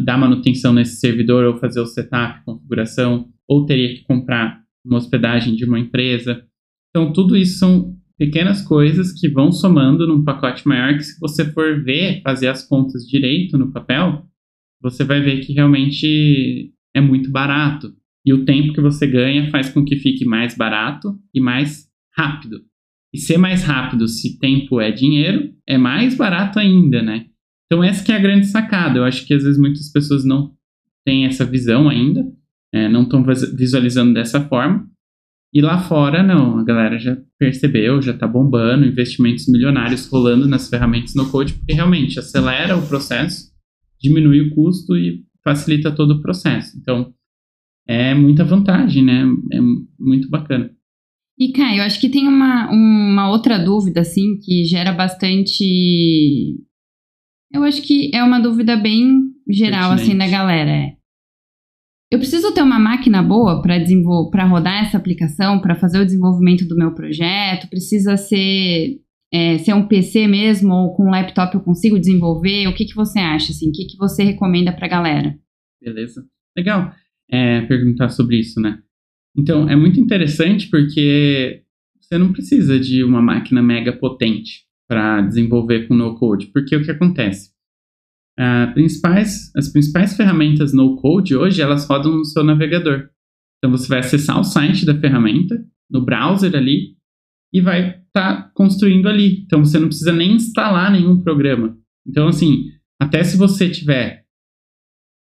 [0.05, 5.55] dar manutenção nesse servidor ou fazer o setup, configuração, ou teria que comprar uma hospedagem
[5.55, 6.45] de uma empresa.
[6.91, 11.45] Então, tudo isso são pequenas coisas que vão somando num pacote maior que, se você
[11.53, 14.25] for ver, fazer as contas direito no papel,
[14.81, 17.93] você vai ver que realmente é muito barato.
[18.25, 22.63] E o tempo que você ganha faz com que fique mais barato e mais rápido.
[23.13, 27.27] E ser mais rápido, se tempo é dinheiro, é mais barato ainda, né?
[27.67, 28.99] Então essa que é a grande sacada.
[28.99, 30.55] Eu acho que às vezes muitas pessoas não
[31.05, 32.25] têm essa visão ainda,
[32.75, 33.25] é, não estão
[33.57, 34.85] visualizando dessa forma.
[35.53, 40.69] E lá fora, não, a galera já percebeu, já está bombando, investimentos milionários rolando nas
[40.69, 43.53] ferramentas no code, porque realmente acelera o processo,
[44.01, 46.77] diminui o custo e facilita todo o processo.
[46.77, 47.15] Então,
[47.87, 49.25] é muita vantagem, né?
[49.53, 49.61] É
[49.97, 50.69] muito bacana.
[51.39, 55.65] E, Caio, eu acho que tem uma, uma outra dúvida, assim, que gera bastante.
[57.53, 60.03] Eu acho que é uma dúvida bem geral, Pertinente.
[60.03, 60.97] assim, da galera.
[62.15, 66.77] Eu preciso ter uma máquina boa para rodar essa aplicação, para fazer o desenvolvimento do
[66.77, 67.69] meu projeto.
[67.69, 69.01] Precisa ser,
[69.33, 72.69] é, ser um PC mesmo ou com um laptop eu consigo desenvolver.
[72.69, 73.51] O que, que você acha?
[73.51, 75.37] Assim, o que, que você recomenda para a galera?
[75.83, 76.25] Beleza,
[76.57, 76.95] legal.
[77.29, 78.79] É, perguntar sobre isso, né?
[79.37, 81.65] Então, é muito interessante porque
[82.01, 86.93] você não precisa de uma máquina mega potente para desenvolver com no-code, porque o que
[86.93, 87.51] acontece?
[88.39, 93.09] Uh, principais, as principais ferramentas no-code hoje, elas rodam no seu navegador.
[93.59, 96.97] Então, você vai acessar o site da ferramenta, no browser ali,
[97.53, 98.03] e vai estar
[98.43, 99.43] tá construindo ali.
[99.45, 101.77] Então, você não precisa nem instalar nenhum programa.
[102.07, 102.65] Então, assim,
[103.01, 104.25] até se você tiver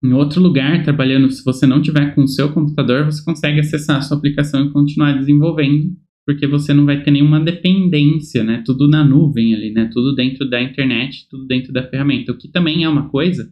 [0.03, 3.97] em outro lugar, trabalhando, se você não tiver com o seu computador, você consegue acessar
[3.97, 5.95] a sua aplicação e continuar desenvolvendo,
[6.25, 8.63] porque você não vai ter nenhuma dependência, né?
[8.65, 9.89] Tudo na nuvem ali, né?
[9.91, 12.31] Tudo dentro da internet, tudo dentro da ferramenta.
[12.31, 13.51] O que também é uma coisa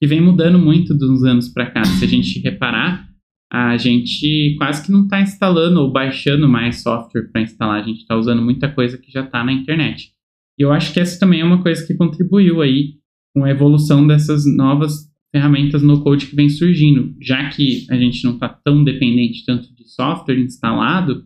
[0.00, 1.84] que vem mudando muito dos anos para cá.
[1.84, 3.08] Se a gente reparar,
[3.50, 7.80] a gente quase que não está instalando ou baixando mais software para instalar.
[7.80, 10.10] A gente está usando muita coisa que já está na internet.
[10.58, 12.94] E eu acho que essa também é uma coisa que contribuiu aí
[13.34, 17.14] com a evolução dessas novas ferramentas no code que vem surgindo.
[17.20, 21.24] Já que a gente não está tão dependente tanto de software instalado,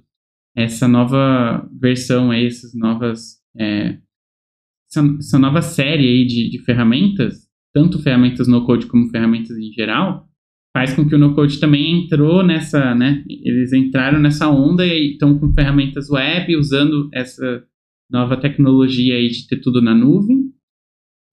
[0.56, 3.40] essa nova versão aí, essas novas.
[3.56, 3.98] É,
[4.90, 9.72] essa, essa, nova série aí de, de ferramentas, tanto ferramentas no code como ferramentas em
[9.72, 10.28] geral,
[10.76, 13.24] faz com que o no code também entrou nessa, né?
[13.28, 17.64] Eles entraram nessa onda e estão com ferramentas web usando essa
[18.10, 20.50] nova tecnologia aí de ter tudo na nuvem.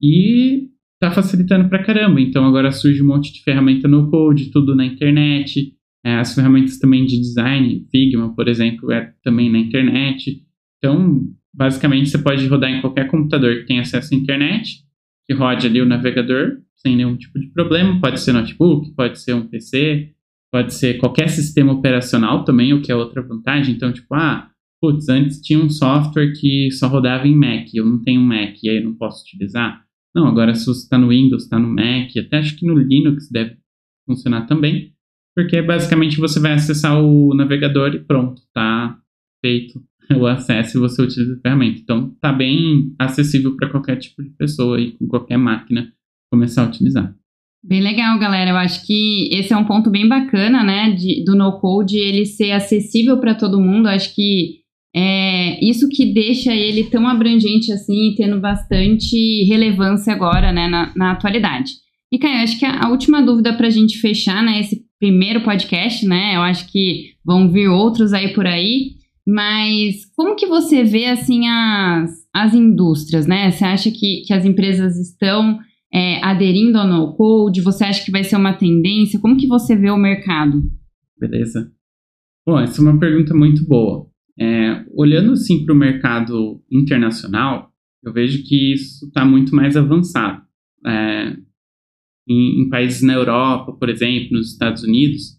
[0.00, 0.68] E
[1.00, 2.20] tá facilitando pra caramba.
[2.20, 5.74] Então agora surge um monte de ferramenta no code, tudo na internet.
[6.04, 10.42] É, as ferramentas também de design, Figma, por exemplo, é também na internet.
[10.78, 14.84] Então, basicamente, você pode rodar em qualquer computador que tenha acesso à internet,
[15.26, 18.00] que rode ali o navegador sem nenhum tipo de problema.
[18.00, 20.12] Pode ser notebook, pode ser um PC,
[20.52, 23.74] pode ser qualquer sistema operacional também, o que é outra vantagem.
[23.74, 28.02] Então, tipo, ah, putz, antes tinha um software que só rodava em Mac, eu não
[28.02, 29.84] tenho Mac, e aí eu não posso utilizar.
[30.14, 33.28] Não, agora se você está no Windows, está no Mac, até acho que no Linux
[33.30, 33.56] deve
[34.06, 34.92] funcionar também,
[35.38, 38.98] porque basicamente você vai acessar o navegador e pronto, está
[39.40, 39.80] feito
[40.18, 41.78] o acesso e você utiliza a ferramenta.
[41.80, 45.92] Então, está bem acessível para qualquer tipo de pessoa e com qualquer máquina
[46.28, 47.14] começar a utilizar.
[47.62, 48.50] Bem legal, galera.
[48.50, 52.50] Eu acho que esse é um ponto bem bacana, né, de, do no-code ele ser
[52.50, 53.86] acessível para todo mundo.
[53.86, 54.56] Eu acho que
[54.92, 61.12] é isso que deixa ele tão abrangente assim, tendo bastante relevância agora, né, na, na
[61.12, 61.70] atualidade.
[62.12, 65.42] E, Caio, acho que a, a última dúvida para a gente fechar, né, esse primeiro
[65.42, 68.98] podcast, né, eu acho que vão vir outros aí por aí,
[69.30, 73.50] mas como que você vê, assim, as, as indústrias, né?
[73.50, 75.58] Você acha que, que as empresas estão
[75.92, 77.60] é, aderindo ao no-code?
[77.60, 79.20] Você acha que vai ser uma tendência?
[79.20, 80.62] Como que você vê o mercado?
[81.20, 81.70] Beleza.
[82.46, 84.06] Bom, essa é uma pergunta muito boa.
[84.40, 87.70] É, olhando assim para o mercado internacional,
[88.02, 90.40] eu vejo que isso está muito mais avançado.
[90.86, 91.36] É,
[92.28, 95.38] em, em, países na Europa, por exemplo, nos Estados Unidos,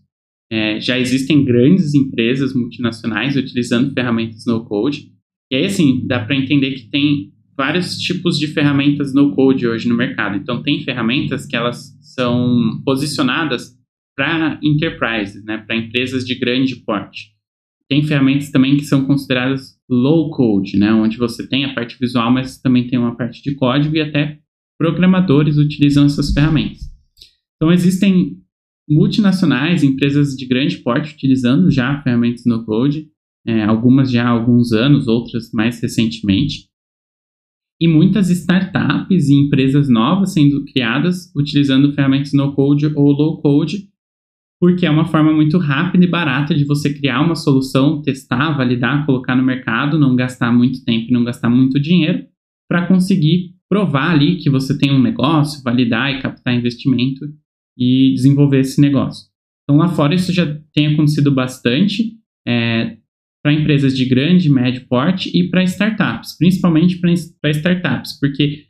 [0.51, 5.11] é, já existem grandes empresas multinacionais utilizando ferramentas no-code.
[5.51, 9.95] E aí, assim, dá para entender que tem vários tipos de ferramentas no-code hoje no
[9.95, 10.37] mercado.
[10.37, 13.77] Então, tem ferramentas que elas são posicionadas
[14.15, 17.29] para enterprises, né, para empresas de grande porte.
[17.89, 22.31] Tem ferramentas também que são consideradas low code, né, onde você tem a parte visual,
[22.31, 24.39] mas também tem uma parte de código e até
[24.79, 26.79] programadores utilizam essas ferramentas.
[27.55, 28.37] Então existem
[28.89, 33.07] multinacionais, empresas de grande porte utilizando já ferramentas no code,
[33.45, 36.69] é, algumas já há alguns anos, outras mais recentemente.
[37.81, 43.89] E muitas startups e empresas novas sendo criadas utilizando ferramentas no code ou low code
[44.59, 49.05] porque é uma forma muito rápida e barata de você criar uma solução, testar, validar,
[49.05, 52.25] colocar no mercado, não gastar muito tempo e não gastar muito dinheiro,
[52.67, 57.25] para conseguir provar ali que você tem um negócio, validar e captar investimento
[57.77, 59.27] e desenvolver esse negócio.
[59.63, 62.17] Então lá fora isso já tem acontecido bastante
[62.47, 62.97] é,
[63.43, 68.65] para empresas de grande e médio porte e para startups, principalmente para startups, porque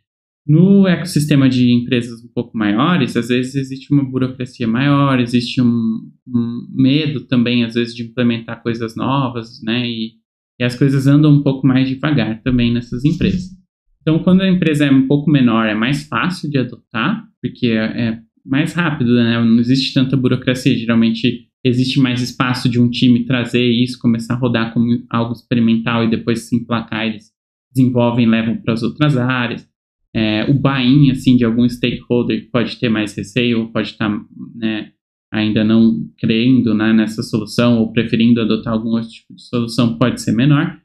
[0.50, 6.12] no ecossistema de empresas um pouco maiores, às vezes existe uma burocracia maior, existe um,
[6.28, 9.88] um medo também, às vezes, de implementar coisas novas, né?
[9.88, 10.14] E,
[10.60, 13.59] e, as coisas andam um pouco mais devagar também nessas empresas.
[14.02, 18.10] Então, quando a empresa é um pouco menor, é mais fácil de adotar, porque é,
[18.10, 19.44] é mais rápido, né?
[19.44, 20.78] Não existe tanta burocracia.
[20.78, 26.04] Geralmente existe mais espaço de um time trazer isso, começar a rodar como algo experimental
[26.04, 27.32] e depois se emplacar, eles
[27.74, 29.70] desenvolvem e levam para as outras áreas
[30.14, 34.26] é, o buy-in assim, de algum stakeholder que pode ter mais receio, pode estar tá,
[34.56, 34.92] né,
[35.32, 40.22] ainda não crendo né, nessa solução ou preferindo adotar algum outro tipo de solução, pode
[40.22, 40.80] ser menor.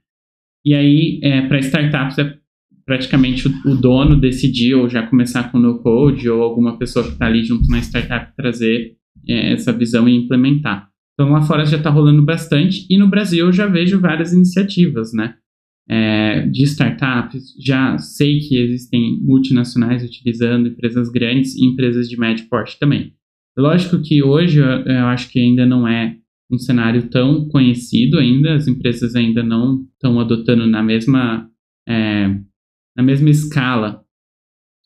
[0.65, 2.39] E aí, é, para startups, é
[2.85, 7.27] praticamente o, o, dono decidir ou já começar com no-code ou alguma pessoa que está
[7.27, 8.97] ali junto na startup trazer
[9.29, 10.89] é, essa visão e implementar.
[11.15, 15.13] Então, lá fora já está rolando bastante e no Brasil eu já vejo várias iniciativas,
[15.13, 15.35] né?
[15.89, 22.49] é, de startups, já sei que existem multinacionais utilizando empresas grandes e empresas de médio
[22.49, 23.13] porte também.
[23.57, 26.17] Lógico que hoje eu, eu acho que ainda não é
[26.51, 31.49] um cenário tão conhecido ainda, as empresas ainda não estão adotando na mesma,
[31.89, 32.35] é,
[32.97, 34.03] na mesma escala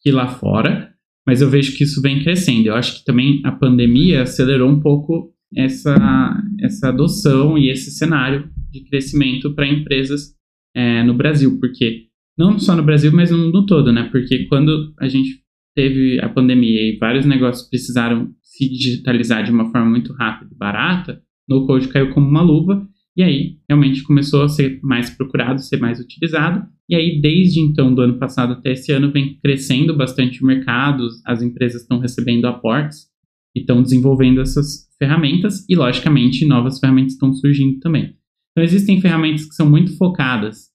[0.02, 0.92] que lá fora,
[1.26, 2.68] mas eu vejo que isso vem crescendo.
[2.68, 8.50] Eu acho que também a pandemia acelerou um pouco essa, essa adoção e esse cenário
[8.70, 10.34] de crescimento para empresas
[10.74, 12.06] é, no Brasil, porque
[12.36, 14.08] não só no Brasil, mas no mundo todo, né?
[14.12, 15.42] Porque quando a gente
[15.74, 20.58] teve a pandemia e vários negócios precisaram se digitalizar de uma forma muito rápida e
[20.58, 22.86] barata, no code caiu como uma luva
[23.18, 26.64] e aí realmente começou a ser mais procurado, ser mais utilizado.
[26.88, 31.08] E aí desde então do ano passado até esse ano vem crescendo bastante o mercado,
[31.26, 33.08] as empresas estão recebendo aportes
[33.56, 38.14] e estão desenvolvendo essas ferramentas e logicamente novas ferramentas estão surgindo também.
[38.52, 40.68] Então, existem ferramentas que são muito focadas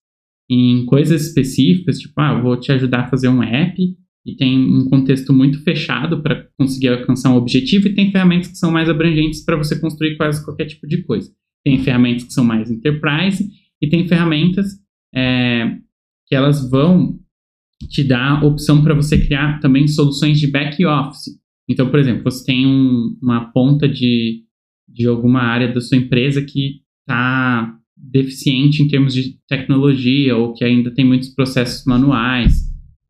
[0.50, 3.76] em coisas específicas, tipo, ah, vou te ajudar a fazer um app,
[4.26, 8.58] e tem um contexto muito fechado para conseguir alcançar um objetivo, e tem ferramentas que
[8.58, 11.30] são mais abrangentes para você construir quase qualquer tipo de coisa.
[11.64, 13.49] Tem ferramentas que são mais enterprise,
[13.82, 14.68] e tem ferramentas
[15.14, 15.78] é,
[16.28, 17.20] que elas vão
[17.89, 21.38] te dar opção para você criar também soluções de back office.
[21.70, 24.43] Então, por exemplo, você tem um, uma ponta de,
[24.88, 30.64] de alguma área da sua empresa que está deficiente em termos de tecnologia ou que
[30.64, 32.53] ainda tem muitos processos manuais.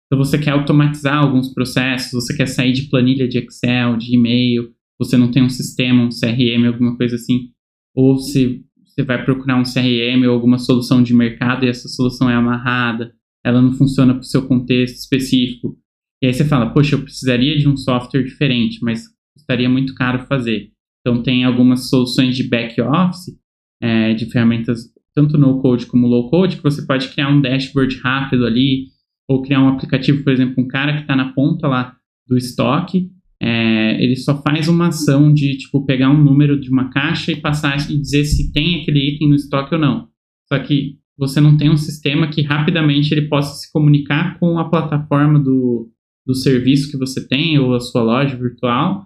[0.06, 4.70] Então você quer automatizar alguns processos, você quer sair de planilha de Excel, de e-mail,
[5.00, 7.50] você não tem um sistema, um CRM, alguma coisa assim,
[7.96, 12.30] ou se você vai procurar um CRM ou alguma solução de mercado e essa solução
[12.30, 13.14] é amarrada,
[13.44, 15.78] ela não funciona para o seu contexto específico.
[16.22, 19.04] E aí você fala, poxa, eu precisaria de um software diferente, mas
[19.36, 20.70] custaria muito caro fazer.
[21.02, 23.38] Então tem algumas soluções de back office
[23.82, 27.98] é, de ferramentas tanto no code como low code, que você pode criar um dashboard
[27.98, 28.88] rápido ali,
[29.30, 31.96] ou criar um aplicativo, por exemplo, um cara que está na ponta lá
[32.28, 33.10] do estoque,
[33.42, 37.40] é, ele só faz uma ação de tipo pegar um número de uma caixa e
[37.40, 40.08] passar e dizer se tem aquele item no estoque ou não.
[40.52, 44.70] Só que você não tem um sistema que rapidamente ele possa se comunicar com a
[44.70, 45.90] plataforma do,
[46.26, 49.06] do serviço que você tem ou a sua loja virtual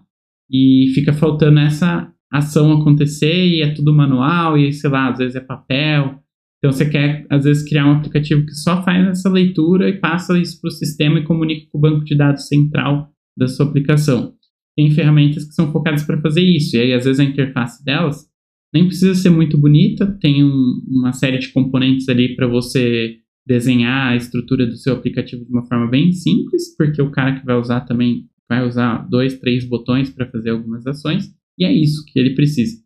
[0.49, 5.35] e fica faltando essa ação acontecer e é tudo manual e sei lá, às vezes
[5.35, 6.19] é papel.
[6.57, 10.39] Então você quer às vezes criar um aplicativo que só faz essa leitura e passa
[10.39, 14.33] isso para o sistema e comunica com o banco de dados central da sua aplicação.
[14.77, 18.27] Tem ferramentas que são focadas para fazer isso e aí às vezes a interface delas
[18.73, 24.11] nem precisa ser muito bonita, tem um, uma série de componentes ali para você desenhar
[24.11, 27.55] a estrutura do seu aplicativo de uma forma bem simples, porque o cara que vai
[27.55, 32.19] usar também vai usar dois, três botões para fazer algumas ações, e é isso que
[32.19, 32.77] ele precisa.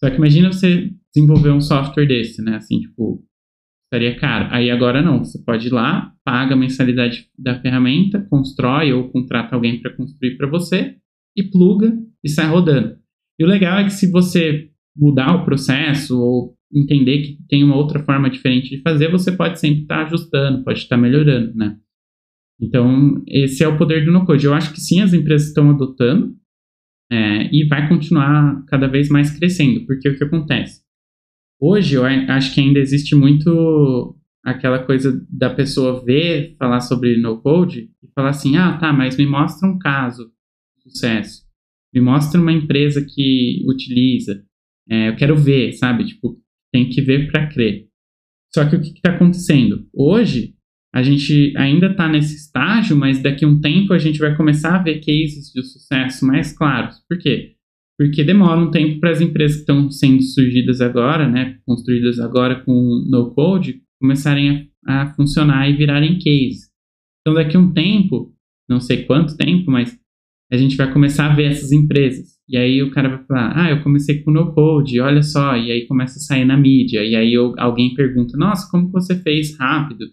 [0.00, 2.56] Só que imagina você desenvolver um software desse, né?
[2.56, 3.24] Assim, tipo,
[3.84, 4.48] estaria caro.
[4.50, 9.54] Aí agora não, você pode ir lá, paga a mensalidade da ferramenta, constrói ou contrata
[9.54, 10.96] alguém para construir para você
[11.38, 12.96] e pluga e sai rodando.
[13.38, 17.76] E o legal é que se você mudar o processo ou entender que tem uma
[17.76, 21.54] outra forma diferente de fazer, você pode sempre estar tá ajustando, pode estar tá melhorando,
[21.54, 21.78] né?
[22.60, 24.44] Então, esse é o poder do no-code.
[24.44, 26.34] Eu acho que sim, as empresas estão adotando
[27.10, 30.82] é, e vai continuar cada vez mais crescendo, porque o que acontece?
[31.60, 37.90] Hoje, eu acho que ainda existe muito aquela coisa da pessoa ver, falar sobre no-code
[38.02, 40.30] e falar assim, ah, tá, mas me mostra um caso
[40.90, 41.42] sucesso,
[41.94, 44.44] me mostra uma empresa que utiliza,
[44.88, 46.04] é, eu quero ver, sabe?
[46.04, 46.38] Tipo,
[46.72, 47.86] tem que ver para crer.
[48.54, 49.86] Só que o que está acontecendo?
[49.92, 50.54] Hoje,
[50.94, 54.76] a gente ainda está nesse estágio, mas daqui a um tempo a gente vai começar
[54.76, 56.96] a ver cases de sucesso mais claros.
[57.08, 57.54] Por quê?
[57.98, 62.64] Porque demora um tempo para as empresas que estão sendo surgidas agora, né, construídas agora
[62.64, 66.70] com no code, começarem a, a funcionar e virarem cases.
[67.20, 68.34] Então, daqui a um tempo,
[68.68, 69.98] não sei quanto tempo, mas
[70.50, 72.38] a gente vai começar a ver essas empresas.
[72.48, 75.70] E aí o cara vai falar, ah, eu comecei com no code, olha só, e
[75.70, 79.56] aí começa a sair na mídia, e aí eu, alguém pergunta, nossa, como você fez
[79.58, 80.06] rápido?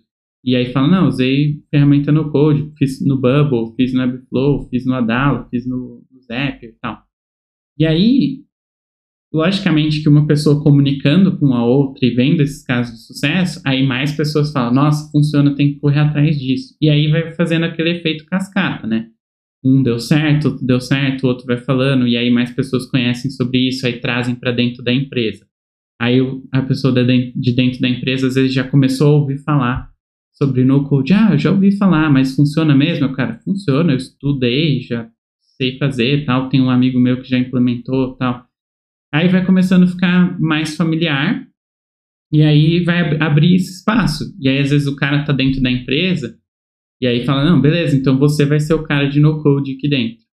[0.44, 4.86] E aí fala, não, usei ferramenta no code, fiz no Bubble, fiz no Webflow, fiz
[4.86, 7.02] no Adalo, fiz no, no Zapier e tal.
[7.80, 8.44] E aí,
[9.34, 13.86] logicamente que uma pessoa comunicando com a outra e vendo esses casos de sucesso, aí
[13.88, 16.76] mais pessoas falam, nossa, funciona, tem que correr atrás disso.
[16.82, 19.10] E aí vai fazendo aquele efeito cascata, né?
[19.66, 23.32] Um deu certo, outro deu certo, o outro vai falando, e aí mais pessoas conhecem
[23.32, 25.46] sobre isso, aí trazem para dentro da empresa.
[26.00, 26.20] Aí
[26.52, 29.90] a pessoa de dentro da empresa às vezes já começou a ouvir falar
[30.34, 31.14] sobre no code.
[31.14, 33.12] Ah, eu já ouvi falar, mas funciona mesmo?
[33.14, 35.10] Cara, funciona, eu estudei, já
[35.58, 38.46] sei fazer, tal, tem um amigo meu que já implementou, tal.
[39.14, 41.48] Aí vai começando a ficar mais familiar,
[42.32, 44.26] e aí vai abrir esse espaço.
[44.40, 46.38] E aí às vezes o cara tá dentro da empresa,
[47.02, 50.26] e aí fala, não, beleza, então você vai ser o cara de no-code aqui dentro.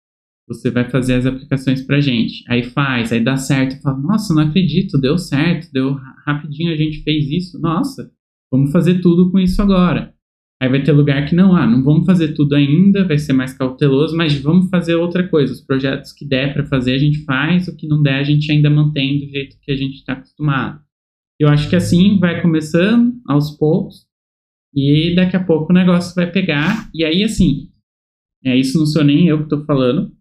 [0.48, 2.42] Você vai fazer as aplicações pra gente.
[2.48, 3.80] Aí faz, aí dá certo.
[3.80, 5.96] Fala, nossa, não acredito, deu certo, deu
[6.26, 7.60] rapidinho a gente fez isso.
[7.60, 8.10] Nossa,
[8.50, 10.12] vamos fazer tudo com isso agora.
[10.60, 13.56] Aí vai ter lugar que não, ah, não vamos fazer tudo ainda, vai ser mais
[13.56, 15.52] cauteloso, mas vamos fazer outra coisa.
[15.52, 18.50] Os projetos que der para fazer a gente faz, o que não der a gente
[18.52, 20.80] ainda mantém do jeito que a gente está acostumado.
[21.38, 24.09] Eu acho que assim vai começando aos poucos
[24.74, 26.88] e daqui a pouco o negócio vai pegar.
[26.94, 27.68] E aí, assim,
[28.44, 30.12] é, isso não sou nem eu que estou falando,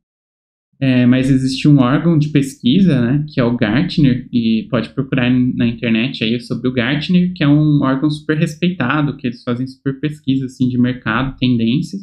[0.82, 5.30] é, mas existe um órgão de pesquisa, né, que é o Gartner, e pode procurar
[5.30, 9.68] na internet aí sobre o Gartner, que é um órgão super respeitado, que eles fazem
[9.68, 12.02] super pesquisa, assim, de mercado, tendências,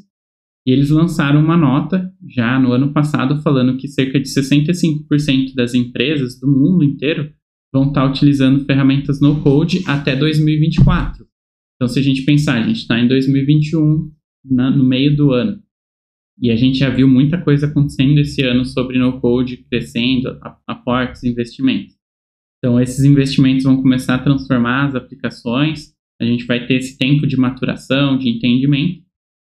[0.66, 5.74] e eles lançaram uma nota já no ano passado falando que cerca de 65% das
[5.74, 7.32] empresas do mundo inteiro
[7.72, 11.25] vão estar utilizando ferramentas no code até 2024.
[11.76, 14.10] Então, se a gente pensar, a gente está em 2021,
[14.44, 15.62] na, no meio do ano,
[16.40, 21.94] e a gente já viu muita coisa acontecendo esse ano sobre no-code crescendo, aportes, investimentos.
[22.58, 27.26] Então, esses investimentos vão começar a transformar as aplicações, a gente vai ter esse tempo
[27.26, 29.04] de maturação, de entendimento,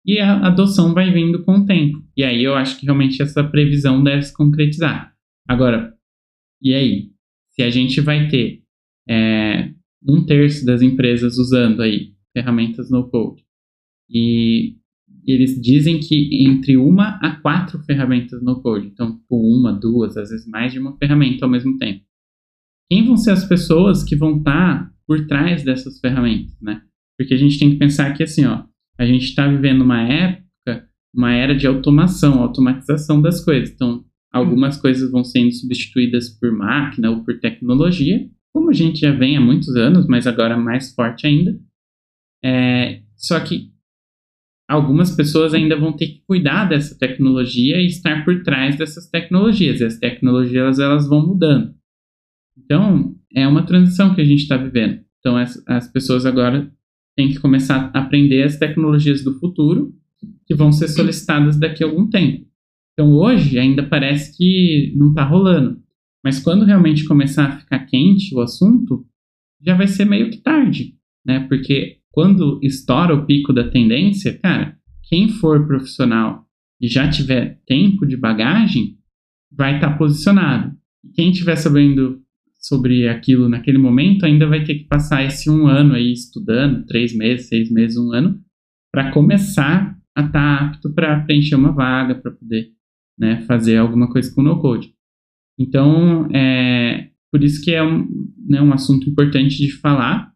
[0.05, 2.03] e a adoção vai vindo com o tempo.
[2.17, 5.13] E aí eu acho que realmente essa previsão deve se concretizar.
[5.49, 5.95] Agora,
[6.63, 7.11] e aí?
[7.51, 8.63] Se a gente vai ter
[9.09, 9.73] é,
[10.03, 13.45] um terço das empresas usando aí ferramentas no code.
[14.09, 14.77] E
[15.27, 18.87] eles dizem que entre uma a quatro ferramentas no code.
[18.87, 22.05] Então, por uma, duas, às vezes mais de uma ferramenta ao mesmo tempo.
[22.89, 26.83] Quem vão ser as pessoas que vão estar por trás dessas ferramentas, né?
[27.19, 28.65] Porque a gente tem que pensar que assim, ó,
[28.99, 33.71] a gente está vivendo uma época, uma era de automação, automatização das coisas.
[33.71, 39.13] Então, algumas coisas vão sendo substituídas por máquina ou por tecnologia, como a gente já
[39.13, 41.61] vem há muitos anos, mas agora mais forte ainda.
[42.43, 43.71] É, só que
[44.67, 49.83] algumas pessoas ainda vão ter que cuidar dessa tecnologia e estar por trás dessas tecnologias.
[49.83, 51.75] E as tecnologias elas vão mudando.
[52.57, 55.05] Então, é uma transição que a gente está vivendo.
[55.19, 56.73] Então, as, as pessoas agora
[57.15, 59.95] têm que começar a aprender as tecnologias do futuro
[60.47, 62.47] que vão ser solicitadas daqui a algum tempo.
[62.95, 65.79] Então, hoje ainda parece que não está rolando.
[66.27, 69.07] Mas quando realmente começar a ficar quente o assunto,
[69.65, 71.47] já vai ser meio que tarde, né?
[71.49, 74.77] Porque quando estoura o pico da tendência, cara,
[75.09, 76.45] quem for profissional
[76.81, 78.99] e já tiver tempo de bagagem,
[79.53, 80.77] vai estar tá posicionado.
[81.15, 82.21] Quem estiver sabendo
[82.59, 87.17] sobre aquilo naquele momento ainda vai ter que passar esse um ano aí estudando, três
[87.17, 88.41] meses, seis meses, um ano,
[88.93, 92.73] para começar a estar tá apto para preencher uma vaga, para poder
[93.17, 94.96] né, fazer alguma coisa com o no-code.
[95.59, 98.07] Então, é, por isso que é um,
[98.47, 100.33] né, um assunto importante de falar,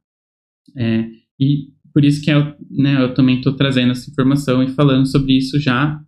[0.77, 1.09] é,
[1.39, 5.37] e por isso que eu, né, eu também estou trazendo essa informação e falando sobre
[5.37, 6.01] isso já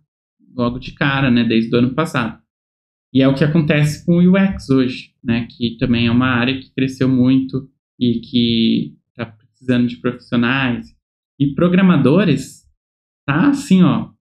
[0.55, 2.41] logo de cara, né, desde o ano passado.
[3.13, 6.59] E é o que acontece com o UX hoje, né, que também é uma área
[6.59, 10.87] que cresceu muito e que está precisando de profissionais.
[11.39, 12.63] E programadores,
[13.25, 14.11] tá assim, ó,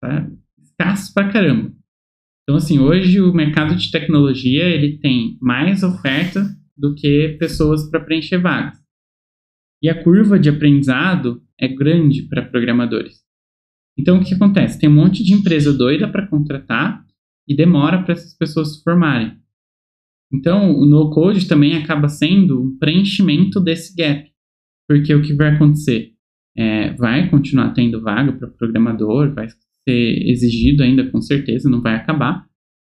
[0.00, 1.72] tá escasso pra caramba.
[2.50, 6.44] Então, assim, hoje o mercado de tecnologia, ele tem mais oferta
[6.76, 8.76] do que pessoas para preencher vagas.
[9.80, 13.20] E a curva de aprendizado é grande para programadores.
[13.96, 14.80] Então, o que acontece?
[14.80, 17.06] Tem um monte de empresa doida para contratar
[17.46, 19.38] e demora para essas pessoas se formarem.
[20.32, 24.28] Então, o no-code também acaba sendo um preenchimento desse gap.
[24.88, 26.14] Porque o que vai acontecer?
[26.56, 29.46] É, vai continuar tendo vaga para programador, vai
[29.88, 32.44] ser exigido ainda com certeza, não vai acabar,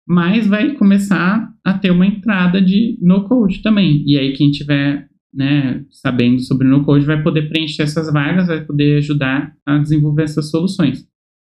[0.07, 4.03] mas vai começar a ter uma entrada de no-code também.
[4.05, 8.97] E aí quem tiver né, sabendo sobre no-code vai poder preencher essas vagas, vai poder
[8.97, 10.99] ajudar a desenvolver essas soluções.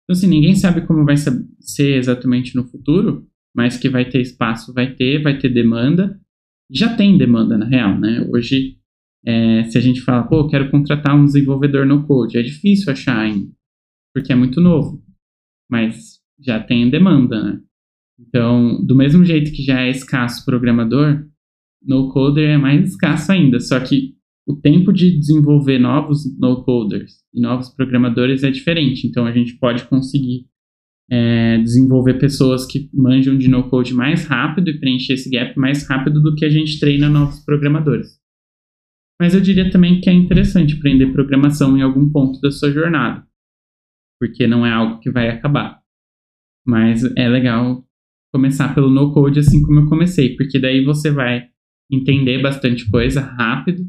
[0.05, 4.75] Então, assim, ninguém sabe como vai ser exatamente no futuro, mas que vai ter espaço,
[4.75, 6.21] vai ter, vai ter demanda.
[6.71, 8.27] Já tem demanda, na real, né?
[8.31, 8.77] Hoje,
[9.25, 13.19] é, se a gente fala, pô, quero contratar um desenvolvedor no code, é difícil achar
[13.19, 13.49] ainda,
[14.13, 15.03] porque é muito novo
[15.73, 17.61] mas já tem demanda, né?
[18.21, 21.25] Então, do mesmo jeito que já é escasso programador,
[21.83, 24.13] no coder é mais escasso ainda, só que
[24.47, 29.57] o tempo de desenvolver novos no coders e novos programadores é diferente, então a gente
[29.57, 30.45] pode conseguir
[31.11, 35.89] é, desenvolver pessoas que manjam de no code mais rápido e preencher esse gap mais
[35.89, 38.21] rápido do que a gente treina novos programadores.
[39.19, 43.27] Mas eu diria também que é interessante aprender programação em algum ponto da sua jornada
[44.23, 45.81] porque não é algo que vai acabar.
[46.65, 47.85] Mas é legal
[48.33, 51.49] começar pelo no code assim como eu comecei, porque daí você vai
[51.91, 53.85] entender bastante coisa rápido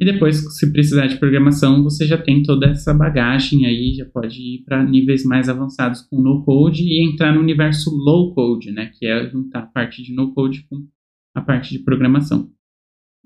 [0.00, 4.40] e depois, se precisar de programação, você já tem toda essa bagagem aí, já pode
[4.40, 8.92] ir para níveis mais avançados com no code e entrar no universo low code, né,
[8.96, 10.86] que é juntar a parte de no code com
[11.34, 12.48] a parte de programação.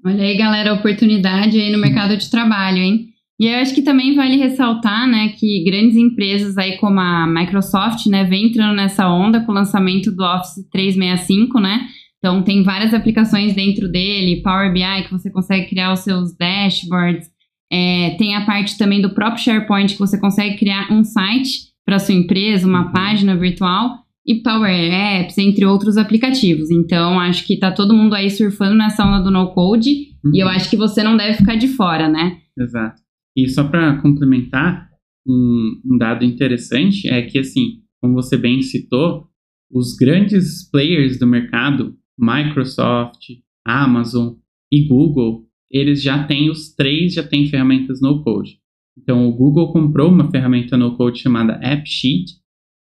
[0.04, 3.08] Olha aí, galera, oportunidade aí no mercado de trabalho, hein?
[3.38, 8.06] E eu acho que também vale ressaltar, né, que grandes empresas aí como a Microsoft,
[8.06, 11.86] né, vem entrando nessa onda com o lançamento do Office 365, né?
[12.18, 17.28] Então tem várias aplicações dentro dele, Power BI que você consegue criar os seus dashboards.
[17.70, 21.98] É, tem a parte também do próprio SharePoint que você consegue criar um site para
[21.98, 22.92] sua empresa, uma uhum.
[22.92, 26.70] página virtual e Power Apps, entre outros aplicativos.
[26.70, 30.32] Então, acho que está todo mundo aí surfando nessa onda do no code uhum.
[30.34, 30.52] e eu uhum.
[30.52, 32.38] acho que você não deve ficar de fora, né?
[32.58, 33.05] Exato.
[33.36, 34.88] E só para complementar,
[35.26, 39.28] um, um, dado interessante é que, assim, como você bem citou,
[39.70, 43.24] os grandes players do mercado, Microsoft,
[43.64, 44.34] Amazon
[44.72, 48.58] e Google, eles já têm, os três já têm ferramentas no-code.
[48.96, 52.32] Então, o Google comprou uma ferramenta no-code chamada AppSheet,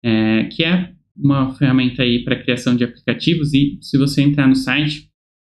[0.05, 4.57] é, que é uma ferramenta aí para criação de aplicativos e se você entrar no
[4.57, 5.09] site,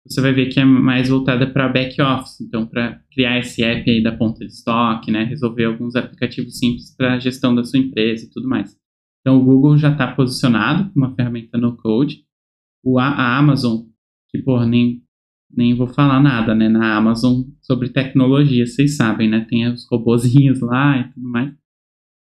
[0.07, 3.91] você vai ver que é mais voltada para back office, então para criar esse app
[3.91, 8.25] aí da ponta de estoque, né, resolver alguns aplicativos simples para gestão da sua empresa
[8.25, 8.77] e tudo mais.
[9.21, 12.25] Então o Google já está posicionado com uma ferramenta no code.
[12.83, 13.83] O, a Amazon,
[14.31, 15.03] que por nem
[15.51, 20.61] nem vou falar nada, né, na Amazon sobre tecnologia, vocês sabem, né, tem os robozinhos
[20.63, 21.55] lá e tudo mais.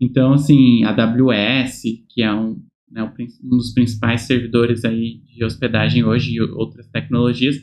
[0.00, 2.60] Então, assim, a AWS, que é um,
[2.92, 3.02] né,
[3.42, 7.56] um dos principais servidores aí de hospedagem hoje e outras tecnologias,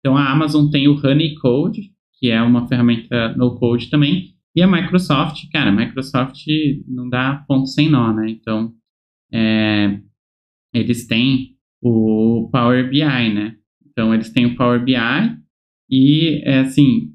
[0.00, 4.66] então a Amazon tem o Honeycode, que é uma ferramenta no code também, e a
[4.66, 6.44] Microsoft, cara, a Microsoft
[6.88, 8.28] não dá ponto sem nó, né?
[8.30, 8.74] Então
[9.32, 10.00] é,
[10.74, 13.56] eles têm o Power BI, né?
[13.86, 14.94] Então eles têm o Power BI
[15.88, 17.14] e é assim,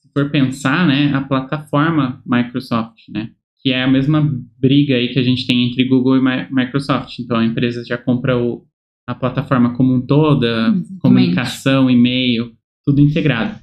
[0.00, 3.30] se for pensar, né, a plataforma Microsoft, né?
[3.66, 4.22] Que é a mesma
[4.60, 7.18] briga aí que a gente tem entre Google e Microsoft.
[7.18, 8.64] Então a empresa já compra o,
[9.04, 10.98] a plataforma como um toda, Exatamente.
[11.00, 12.52] comunicação, e-mail,
[12.84, 13.58] tudo integrado.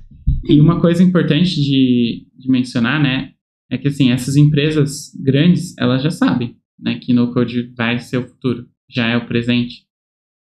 [0.49, 3.31] E uma coisa importante de, de mencionar, né,
[3.71, 8.17] é que assim, essas empresas grandes, elas já sabem, né, que no code vai ser
[8.17, 9.85] o futuro, já é o presente.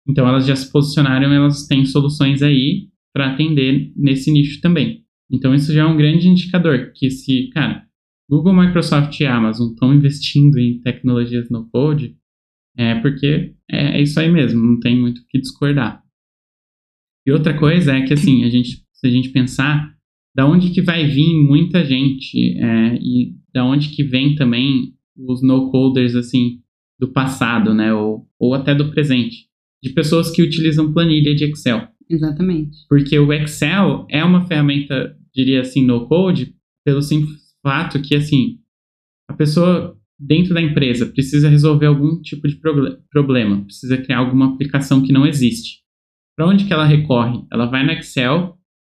[0.09, 5.03] Então elas já se posicionaram, elas têm soluções aí para atender nesse nicho também.
[5.31, 7.84] Então isso já é um grande indicador que se, cara,
[8.29, 12.15] Google, Microsoft e Amazon estão investindo em tecnologias no code,
[12.77, 16.03] é porque é, isso aí mesmo, não tem muito o que discordar.
[17.25, 19.95] E outra coisa é que assim, a gente, se a gente pensar
[20.35, 25.41] da onde que vai vir muita gente é, e da onde que vem também os
[25.41, 26.59] no-coders assim
[26.99, 29.47] do passado, né, ou, ou até do presente,
[29.83, 31.87] de pessoas que utilizam planilha de Excel.
[32.09, 32.77] Exatamente.
[32.87, 36.53] Porque o Excel é uma ferramenta, diria assim, no-code,
[36.83, 38.59] pelo simples fato que assim
[39.27, 42.59] a pessoa dentro da empresa precisa resolver algum tipo de
[43.09, 45.79] problema, precisa criar alguma aplicação que não existe.
[46.37, 47.43] Para onde que ela recorre?
[47.51, 48.55] Ela vai no Excel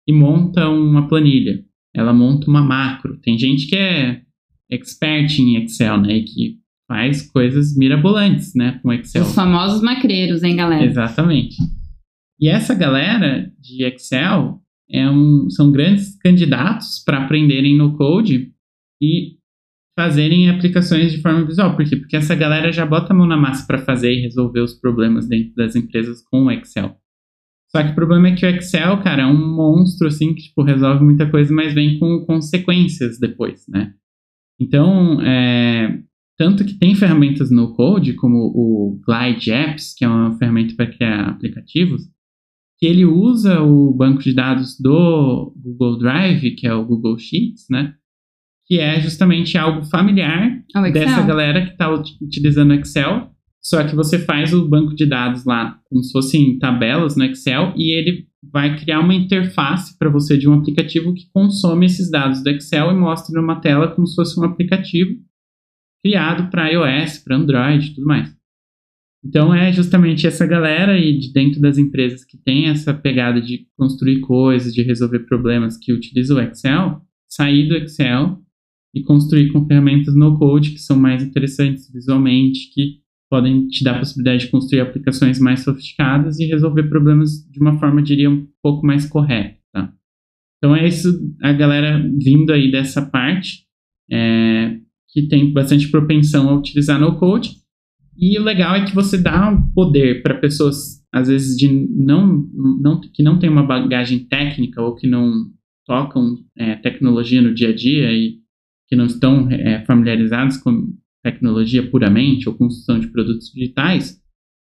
[0.08, 1.64] e monta uma planilha.
[1.94, 3.20] Ela monta uma macro.
[3.22, 4.22] Tem gente que é
[4.70, 6.18] expert em Excel, né?
[6.18, 6.58] E que
[6.88, 8.80] faz coisas mirabolantes, né?
[8.82, 9.24] Com Excel.
[9.24, 10.86] Os famosos macreiros, hein, galera?
[10.86, 11.56] Exatamente.
[12.40, 18.55] E essa galera de Excel é um, são grandes candidatos para aprenderem no code
[19.02, 19.38] e
[19.98, 21.76] fazerem aplicações de forma visual.
[21.76, 21.96] Por quê?
[21.96, 25.28] Porque essa galera já bota a mão na massa para fazer e resolver os problemas
[25.28, 26.96] dentro das empresas com o Excel.
[27.70, 30.64] Só que o problema é que o Excel, cara, é um monstro, assim, que, tipo,
[30.64, 33.94] resolve muita coisa, mas vem com consequências depois, né?
[34.60, 36.00] Então, é,
[36.38, 40.92] tanto que tem ferramentas no Code, como o Glide Apps, que é uma ferramenta para
[40.92, 42.04] criar aplicativos,
[42.78, 47.68] que ele usa o banco de dados do Google Drive, que é o Google Sheets,
[47.70, 47.94] né?
[48.68, 51.92] Que é justamente algo familiar dessa galera que está
[52.22, 53.36] utilizando o Excel
[53.66, 57.74] só que você faz o banco de dados lá como se fossem tabelas no Excel
[57.76, 62.44] e ele vai criar uma interface para você de um aplicativo que consome esses dados
[62.44, 65.20] do Excel e mostra numa tela como se fosse um aplicativo
[66.04, 68.32] criado para iOS, para Android e tudo mais.
[69.26, 73.66] Então é justamente essa galera e de dentro das empresas que tem essa pegada de
[73.76, 78.45] construir coisas, de resolver problemas que utiliza o Excel, sair do Excel
[78.96, 83.96] e construir com ferramentas no code que são mais interessantes visualmente, que podem te dar
[83.96, 88.48] a possibilidade de construir aplicações mais sofisticadas e resolver problemas de uma forma, diria, um
[88.64, 89.60] pouco mais correta.
[90.58, 91.10] Então é isso,
[91.44, 93.66] a galera vindo aí dessa parte,
[94.10, 94.78] é,
[95.10, 97.52] que tem bastante propensão a utilizar no code.
[98.18, 102.48] E o legal é que você dá um poder para pessoas, às vezes, de não,
[102.82, 105.34] não, que não tem uma bagagem técnica ou que não
[105.86, 108.45] tocam é, tecnologia no dia a dia e
[108.96, 114.22] que não estão é, familiarizados com tecnologia puramente ou construção de produtos digitais,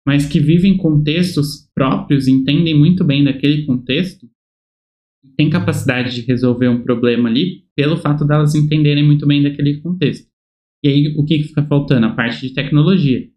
[0.05, 4.27] mas que vivem contextos próprios, entendem muito bem daquele contexto,
[5.35, 10.27] têm capacidade de resolver um problema ali pelo fato delas entenderem muito bem daquele contexto.
[10.83, 12.05] E aí, o que fica faltando?
[12.05, 13.27] A parte de tecnologia.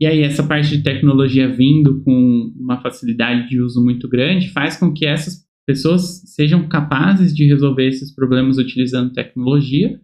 [0.00, 4.76] E aí, essa parte de tecnologia vindo com uma facilidade de uso muito grande faz
[4.76, 10.00] com que essas pessoas sejam capazes de resolver esses problemas utilizando tecnologia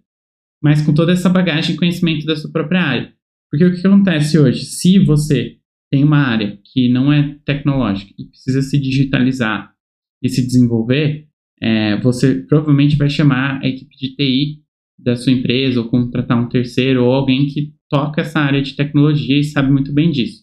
[0.63, 3.13] mas com toda essa bagagem e conhecimento da sua própria área.
[3.51, 4.65] Porque o que acontece hoje?
[4.65, 5.57] Se você
[5.91, 9.73] tem uma área que não é tecnológica e precisa se digitalizar
[10.23, 11.27] e se desenvolver,
[11.61, 14.63] é, você provavelmente vai chamar a equipe de TI
[14.99, 19.39] da sua empresa ou contratar um terceiro ou alguém que toca essa área de tecnologia
[19.39, 20.43] e sabe muito bem disso.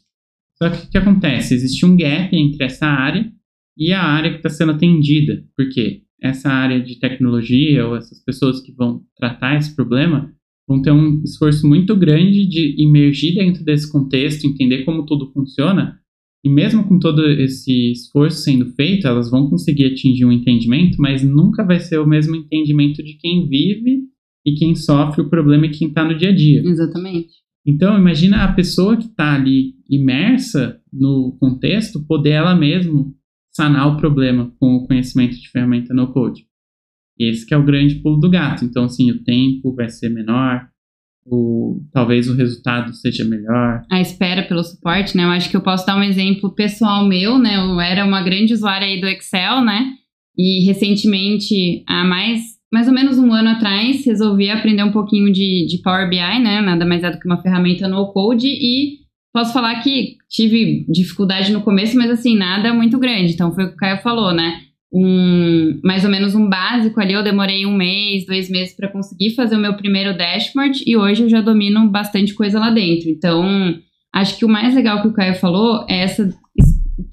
[0.58, 1.54] Só que o que acontece?
[1.54, 3.30] Existe um gap entre essa área
[3.78, 5.44] e a área que está sendo atendida.
[5.56, 6.05] Por quê?
[6.22, 10.34] Essa área de tecnologia ou essas pessoas que vão tratar esse problema
[10.68, 16.00] vão ter um esforço muito grande de emergir dentro desse contexto, entender como tudo funciona,
[16.44, 21.24] e mesmo com todo esse esforço sendo feito, elas vão conseguir atingir um entendimento, mas
[21.24, 24.04] nunca vai ser o mesmo entendimento de quem vive
[24.46, 26.62] e quem sofre o problema e quem está no dia a dia.
[26.64, 27.34] Exatamente.
[27.66, 33.12] Então, imagina a pessoa que está ali imersa no contexto poder ela mesma
[33.56, 36.46] sanar o problema com o conhecimento de ferramenta no code.
[37.18, 38.66] Esse que é o grande pulo do gato.
[38.66, 40.68] Então, assim, o tempo vai ser menor,
[41.26, 43.82] o, talvez o resultado seja melhor.
[43.90, 45.24] A espera pelo suporte, né?
[45.24, 47.56] Eu acho que eu posso dar um exemplo pessoal meu, né?
[47.56, 49.94] Eu era uma grande usuária aí do Excel, né?
[50.38, 52.42] E recentemente, há mais,
[52.72, 56.62] mais ou menos um ano atrás, resolvi aprender um pouquinho de, de Power BI, né?
[56.62, 59.05] Nada mais é do que uma ferramenta no code e
[59.36, 63.34] posso falar que tive dificuldade no começo, mas assim, nada muito grande.
[63.34, 64.62] Então foi o que o Caio falou, né?
[64.94, 69.36] Um, mais ou menos um básico ali, eu demorei um mês, dois meses para conseguir
[69.36, 73.10] fazer o meu primeiro dashboard e hoje eu já domino bastante coisa lá dentro.
[73.10, 73.44] Então,
[74.14, 76.34] acho que o mais legal que o Caio falou é essa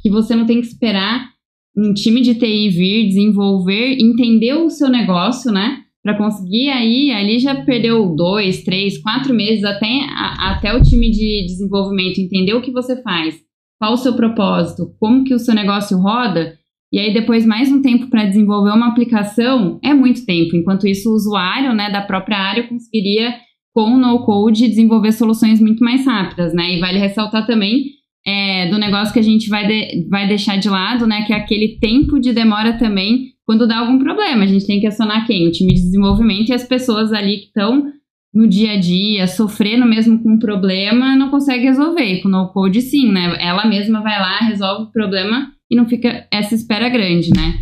[0.01, 1.29] que você não tem que esperar
[1.77, 5.79] um time de TI vir, desenvolver, entender o seu negócio, né?
[6.03, 11.11] Para conseguir aí, ali já perdeu dois, três, quatro meses até, a, até o time
[11.11, 13.37] de desenvolvimento entender o que você faz,
[13.79, 16.59] qual o seu propósito, como que o seu negócio roda,
[16.93, 20.55] e aí depois mais um tempo para desenvolver uma aplicação, é muito tempo.
[20.55, 23.35] Enquanto isso, o usuário né, da própria área conseguiria,
[23.75, 26.77] com o no-code, desenvolver soluções muito mais rápidas, né?
[26.77, 27.87] E vale ressaltar também
[28.27, 31.23] é, do negócio que a gente vai, de, vai deixar de lado, né?
[31.23, 34.45] Que é aquele tempo de demora também quando dá algum problema.
[34.45, 35.49] A gente tem que acionar quem?
[35.49, 37.93] O time de desenvolvimento e as pessoas ali que estão
[38.35, 42.05] no dia a dia, sofrendo mesmo com um problema, não consegue resolver.
[42.05, 43.37] E com o no-code, sim, né?
[43.39, 47.55] Ela mesma vai lá, resolve o problema e não fica essa espera grande, né?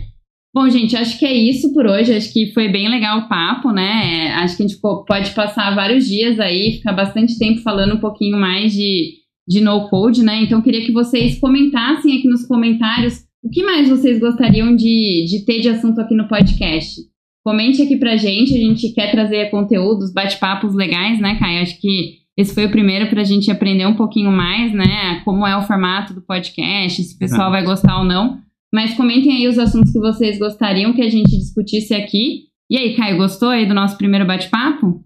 [0.52, 2.14] Bom, gente, acho que é isso por hoje.
[2.14, 4.32] Acho que foi bem legal o papo, né?
[4.34, 8.36] Acho que a gente pode passar vários dias aí, ficar bastante tempo falando um pouquinho
[8.36, 9.20] mais de
[9.50, 10.42] de no code, né?
[10.44, 15.44] Então queria que vocês comentassem aqui nos comentários o que mais vocês gostariam de, de
[15.44, 17.00] ter de assunto aqui no podcast.
[17.42, 21.62] Comente aqui pra gente, a gente quer trazer conteúdos, bate-papos legais, né, Caio?
[21.62, 25.20] Acho que esse foi o primeiro para a gente aprender um pouquinho mais, né?
[25.24, 28.38] Como é o formato do podcast, se o pessoal vai gostar ou não.
[28.72, 32.44] Mas comentem aí os assuntos que vocês gostariam que a gente discutisse aqui.
[32.70, 35.02] E aí, Caio, gostou aí do nosso primeiro bate-papo?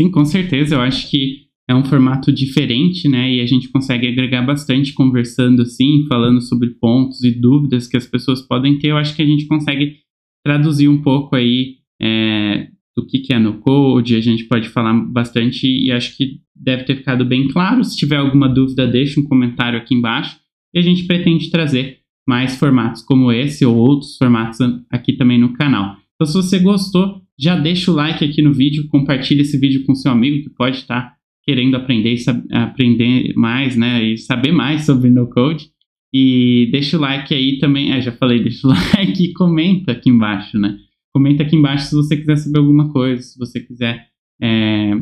[0.00, 0.76] Sim, com certeza.
[0.76, 3.32] Eu acho que é um formato diferente, né?
[3.32, 8.04] E a gente consegue agregar bastante conversando assim, falando sobre pontos e dúvidas que as
[8.04, 8.88] pessoas podem ter.
[8.88, 9.98] Eu acho que a gente consegue
[10.44, 12.66] traduzir um pouco aí é,
[12.96, 16.82] do que, que é no code, a gente pode falar bastante e acho que deve
[16.82, 17.84] ter ficado bem claro.
[17.84, 20.40] Se tiver alguma dúvida, deixe um comentário aqui embaixo
[20.74, 21.98] e a gente pretende trazer
[22.28, 24.58] mais formatos como esse ou outros formatos
[24.90, 25.96] aqui também no canal.
[26.16, 29.94] Então, se você gostou, já deixa o like aqui no vídeo, compartilhe esse vídeo com
[29.94, 32.14] seu amigo que pode estar querendo aprender
[32.52, 35.70] aprender mais, né, e saber mais sobre no code.
[36.12, 40.10] E deixa o like aí também, é, já falei, deixa o like e comenta aqui
[40.10, 40.76] embaixo, né?
[41.14, 44.08] Comenta aqui embaixo se você quiser saber alguma coisa, se você quiser
[44.40, 44.92] é,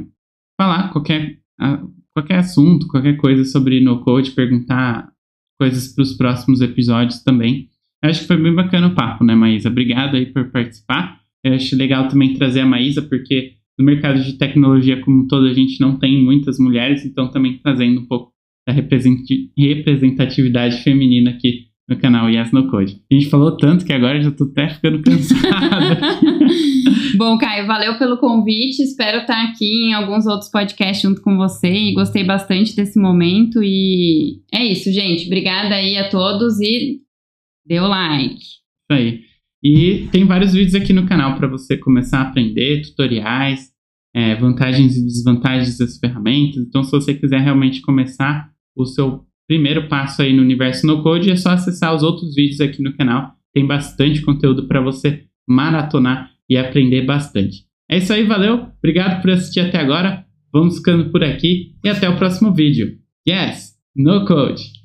[0.59, 1.39] falar qualquer,
[2.14, 5.11] qualquer assunto, qualquer coisa sobre no code, perguntar
[5.59, 7.68] coisas para os próximos episódios também.
[8.03, 9.68] Eu acho que foi bem bacana o papo, né, Maísa?
[9.68, 11.20] Obrigado aí por participar.
[11.43, 15.55] Eu acho legal também trazer a Maísa, porque no mercado de tecnologia como todo a
[15.55, 18.33] gente não tem muitas mulheres, então também trazendo um pouco
[18.66, 23.01] da representatividade feminina aqui no canal Yes No Code.
[23.11, 25.99] A gente falou tanto que agora já tô até ficando cansada.
[27.16, 28.83] Bom, Caio, valeu pelo convite.
[28.83, 33.62] Espero estar aqui em alguns outros podcasts junto com você e gostei bastante desse momento.
[33.62, 35.26] E é isso, gente.
[35.26, 37.01] Obrigada aí a todos e
[37.66, 38.35] dê o like.
[38.35, 38.61] Isso
[38.91, 39.28] aí.
[39.62, 43.70] E tem vários vídeos aqui no canal para você começar a aprender, tutoriais,
[44.14, 46.62] é, vantagens e desvantagens das ferramentas.
[46.66, 51.30] Então, se você quiser realmente começar o seu primeiro passo aí no universo no code,
[51.30, 53.32] é só acessar os outros vídeos aqui no canal.
[53.52, 57.64] Tem bastante conteúdo para você maratonar e aprender bastante.
[57.90, 58.66] É isso aí, valeu.
[58.78, 60.24] Obrigado por assistir até agora.
[60.52, 62.98] Vamos ficando por aqui e até o próximo vídeo.
[63.26, 64.78] Yes, no code.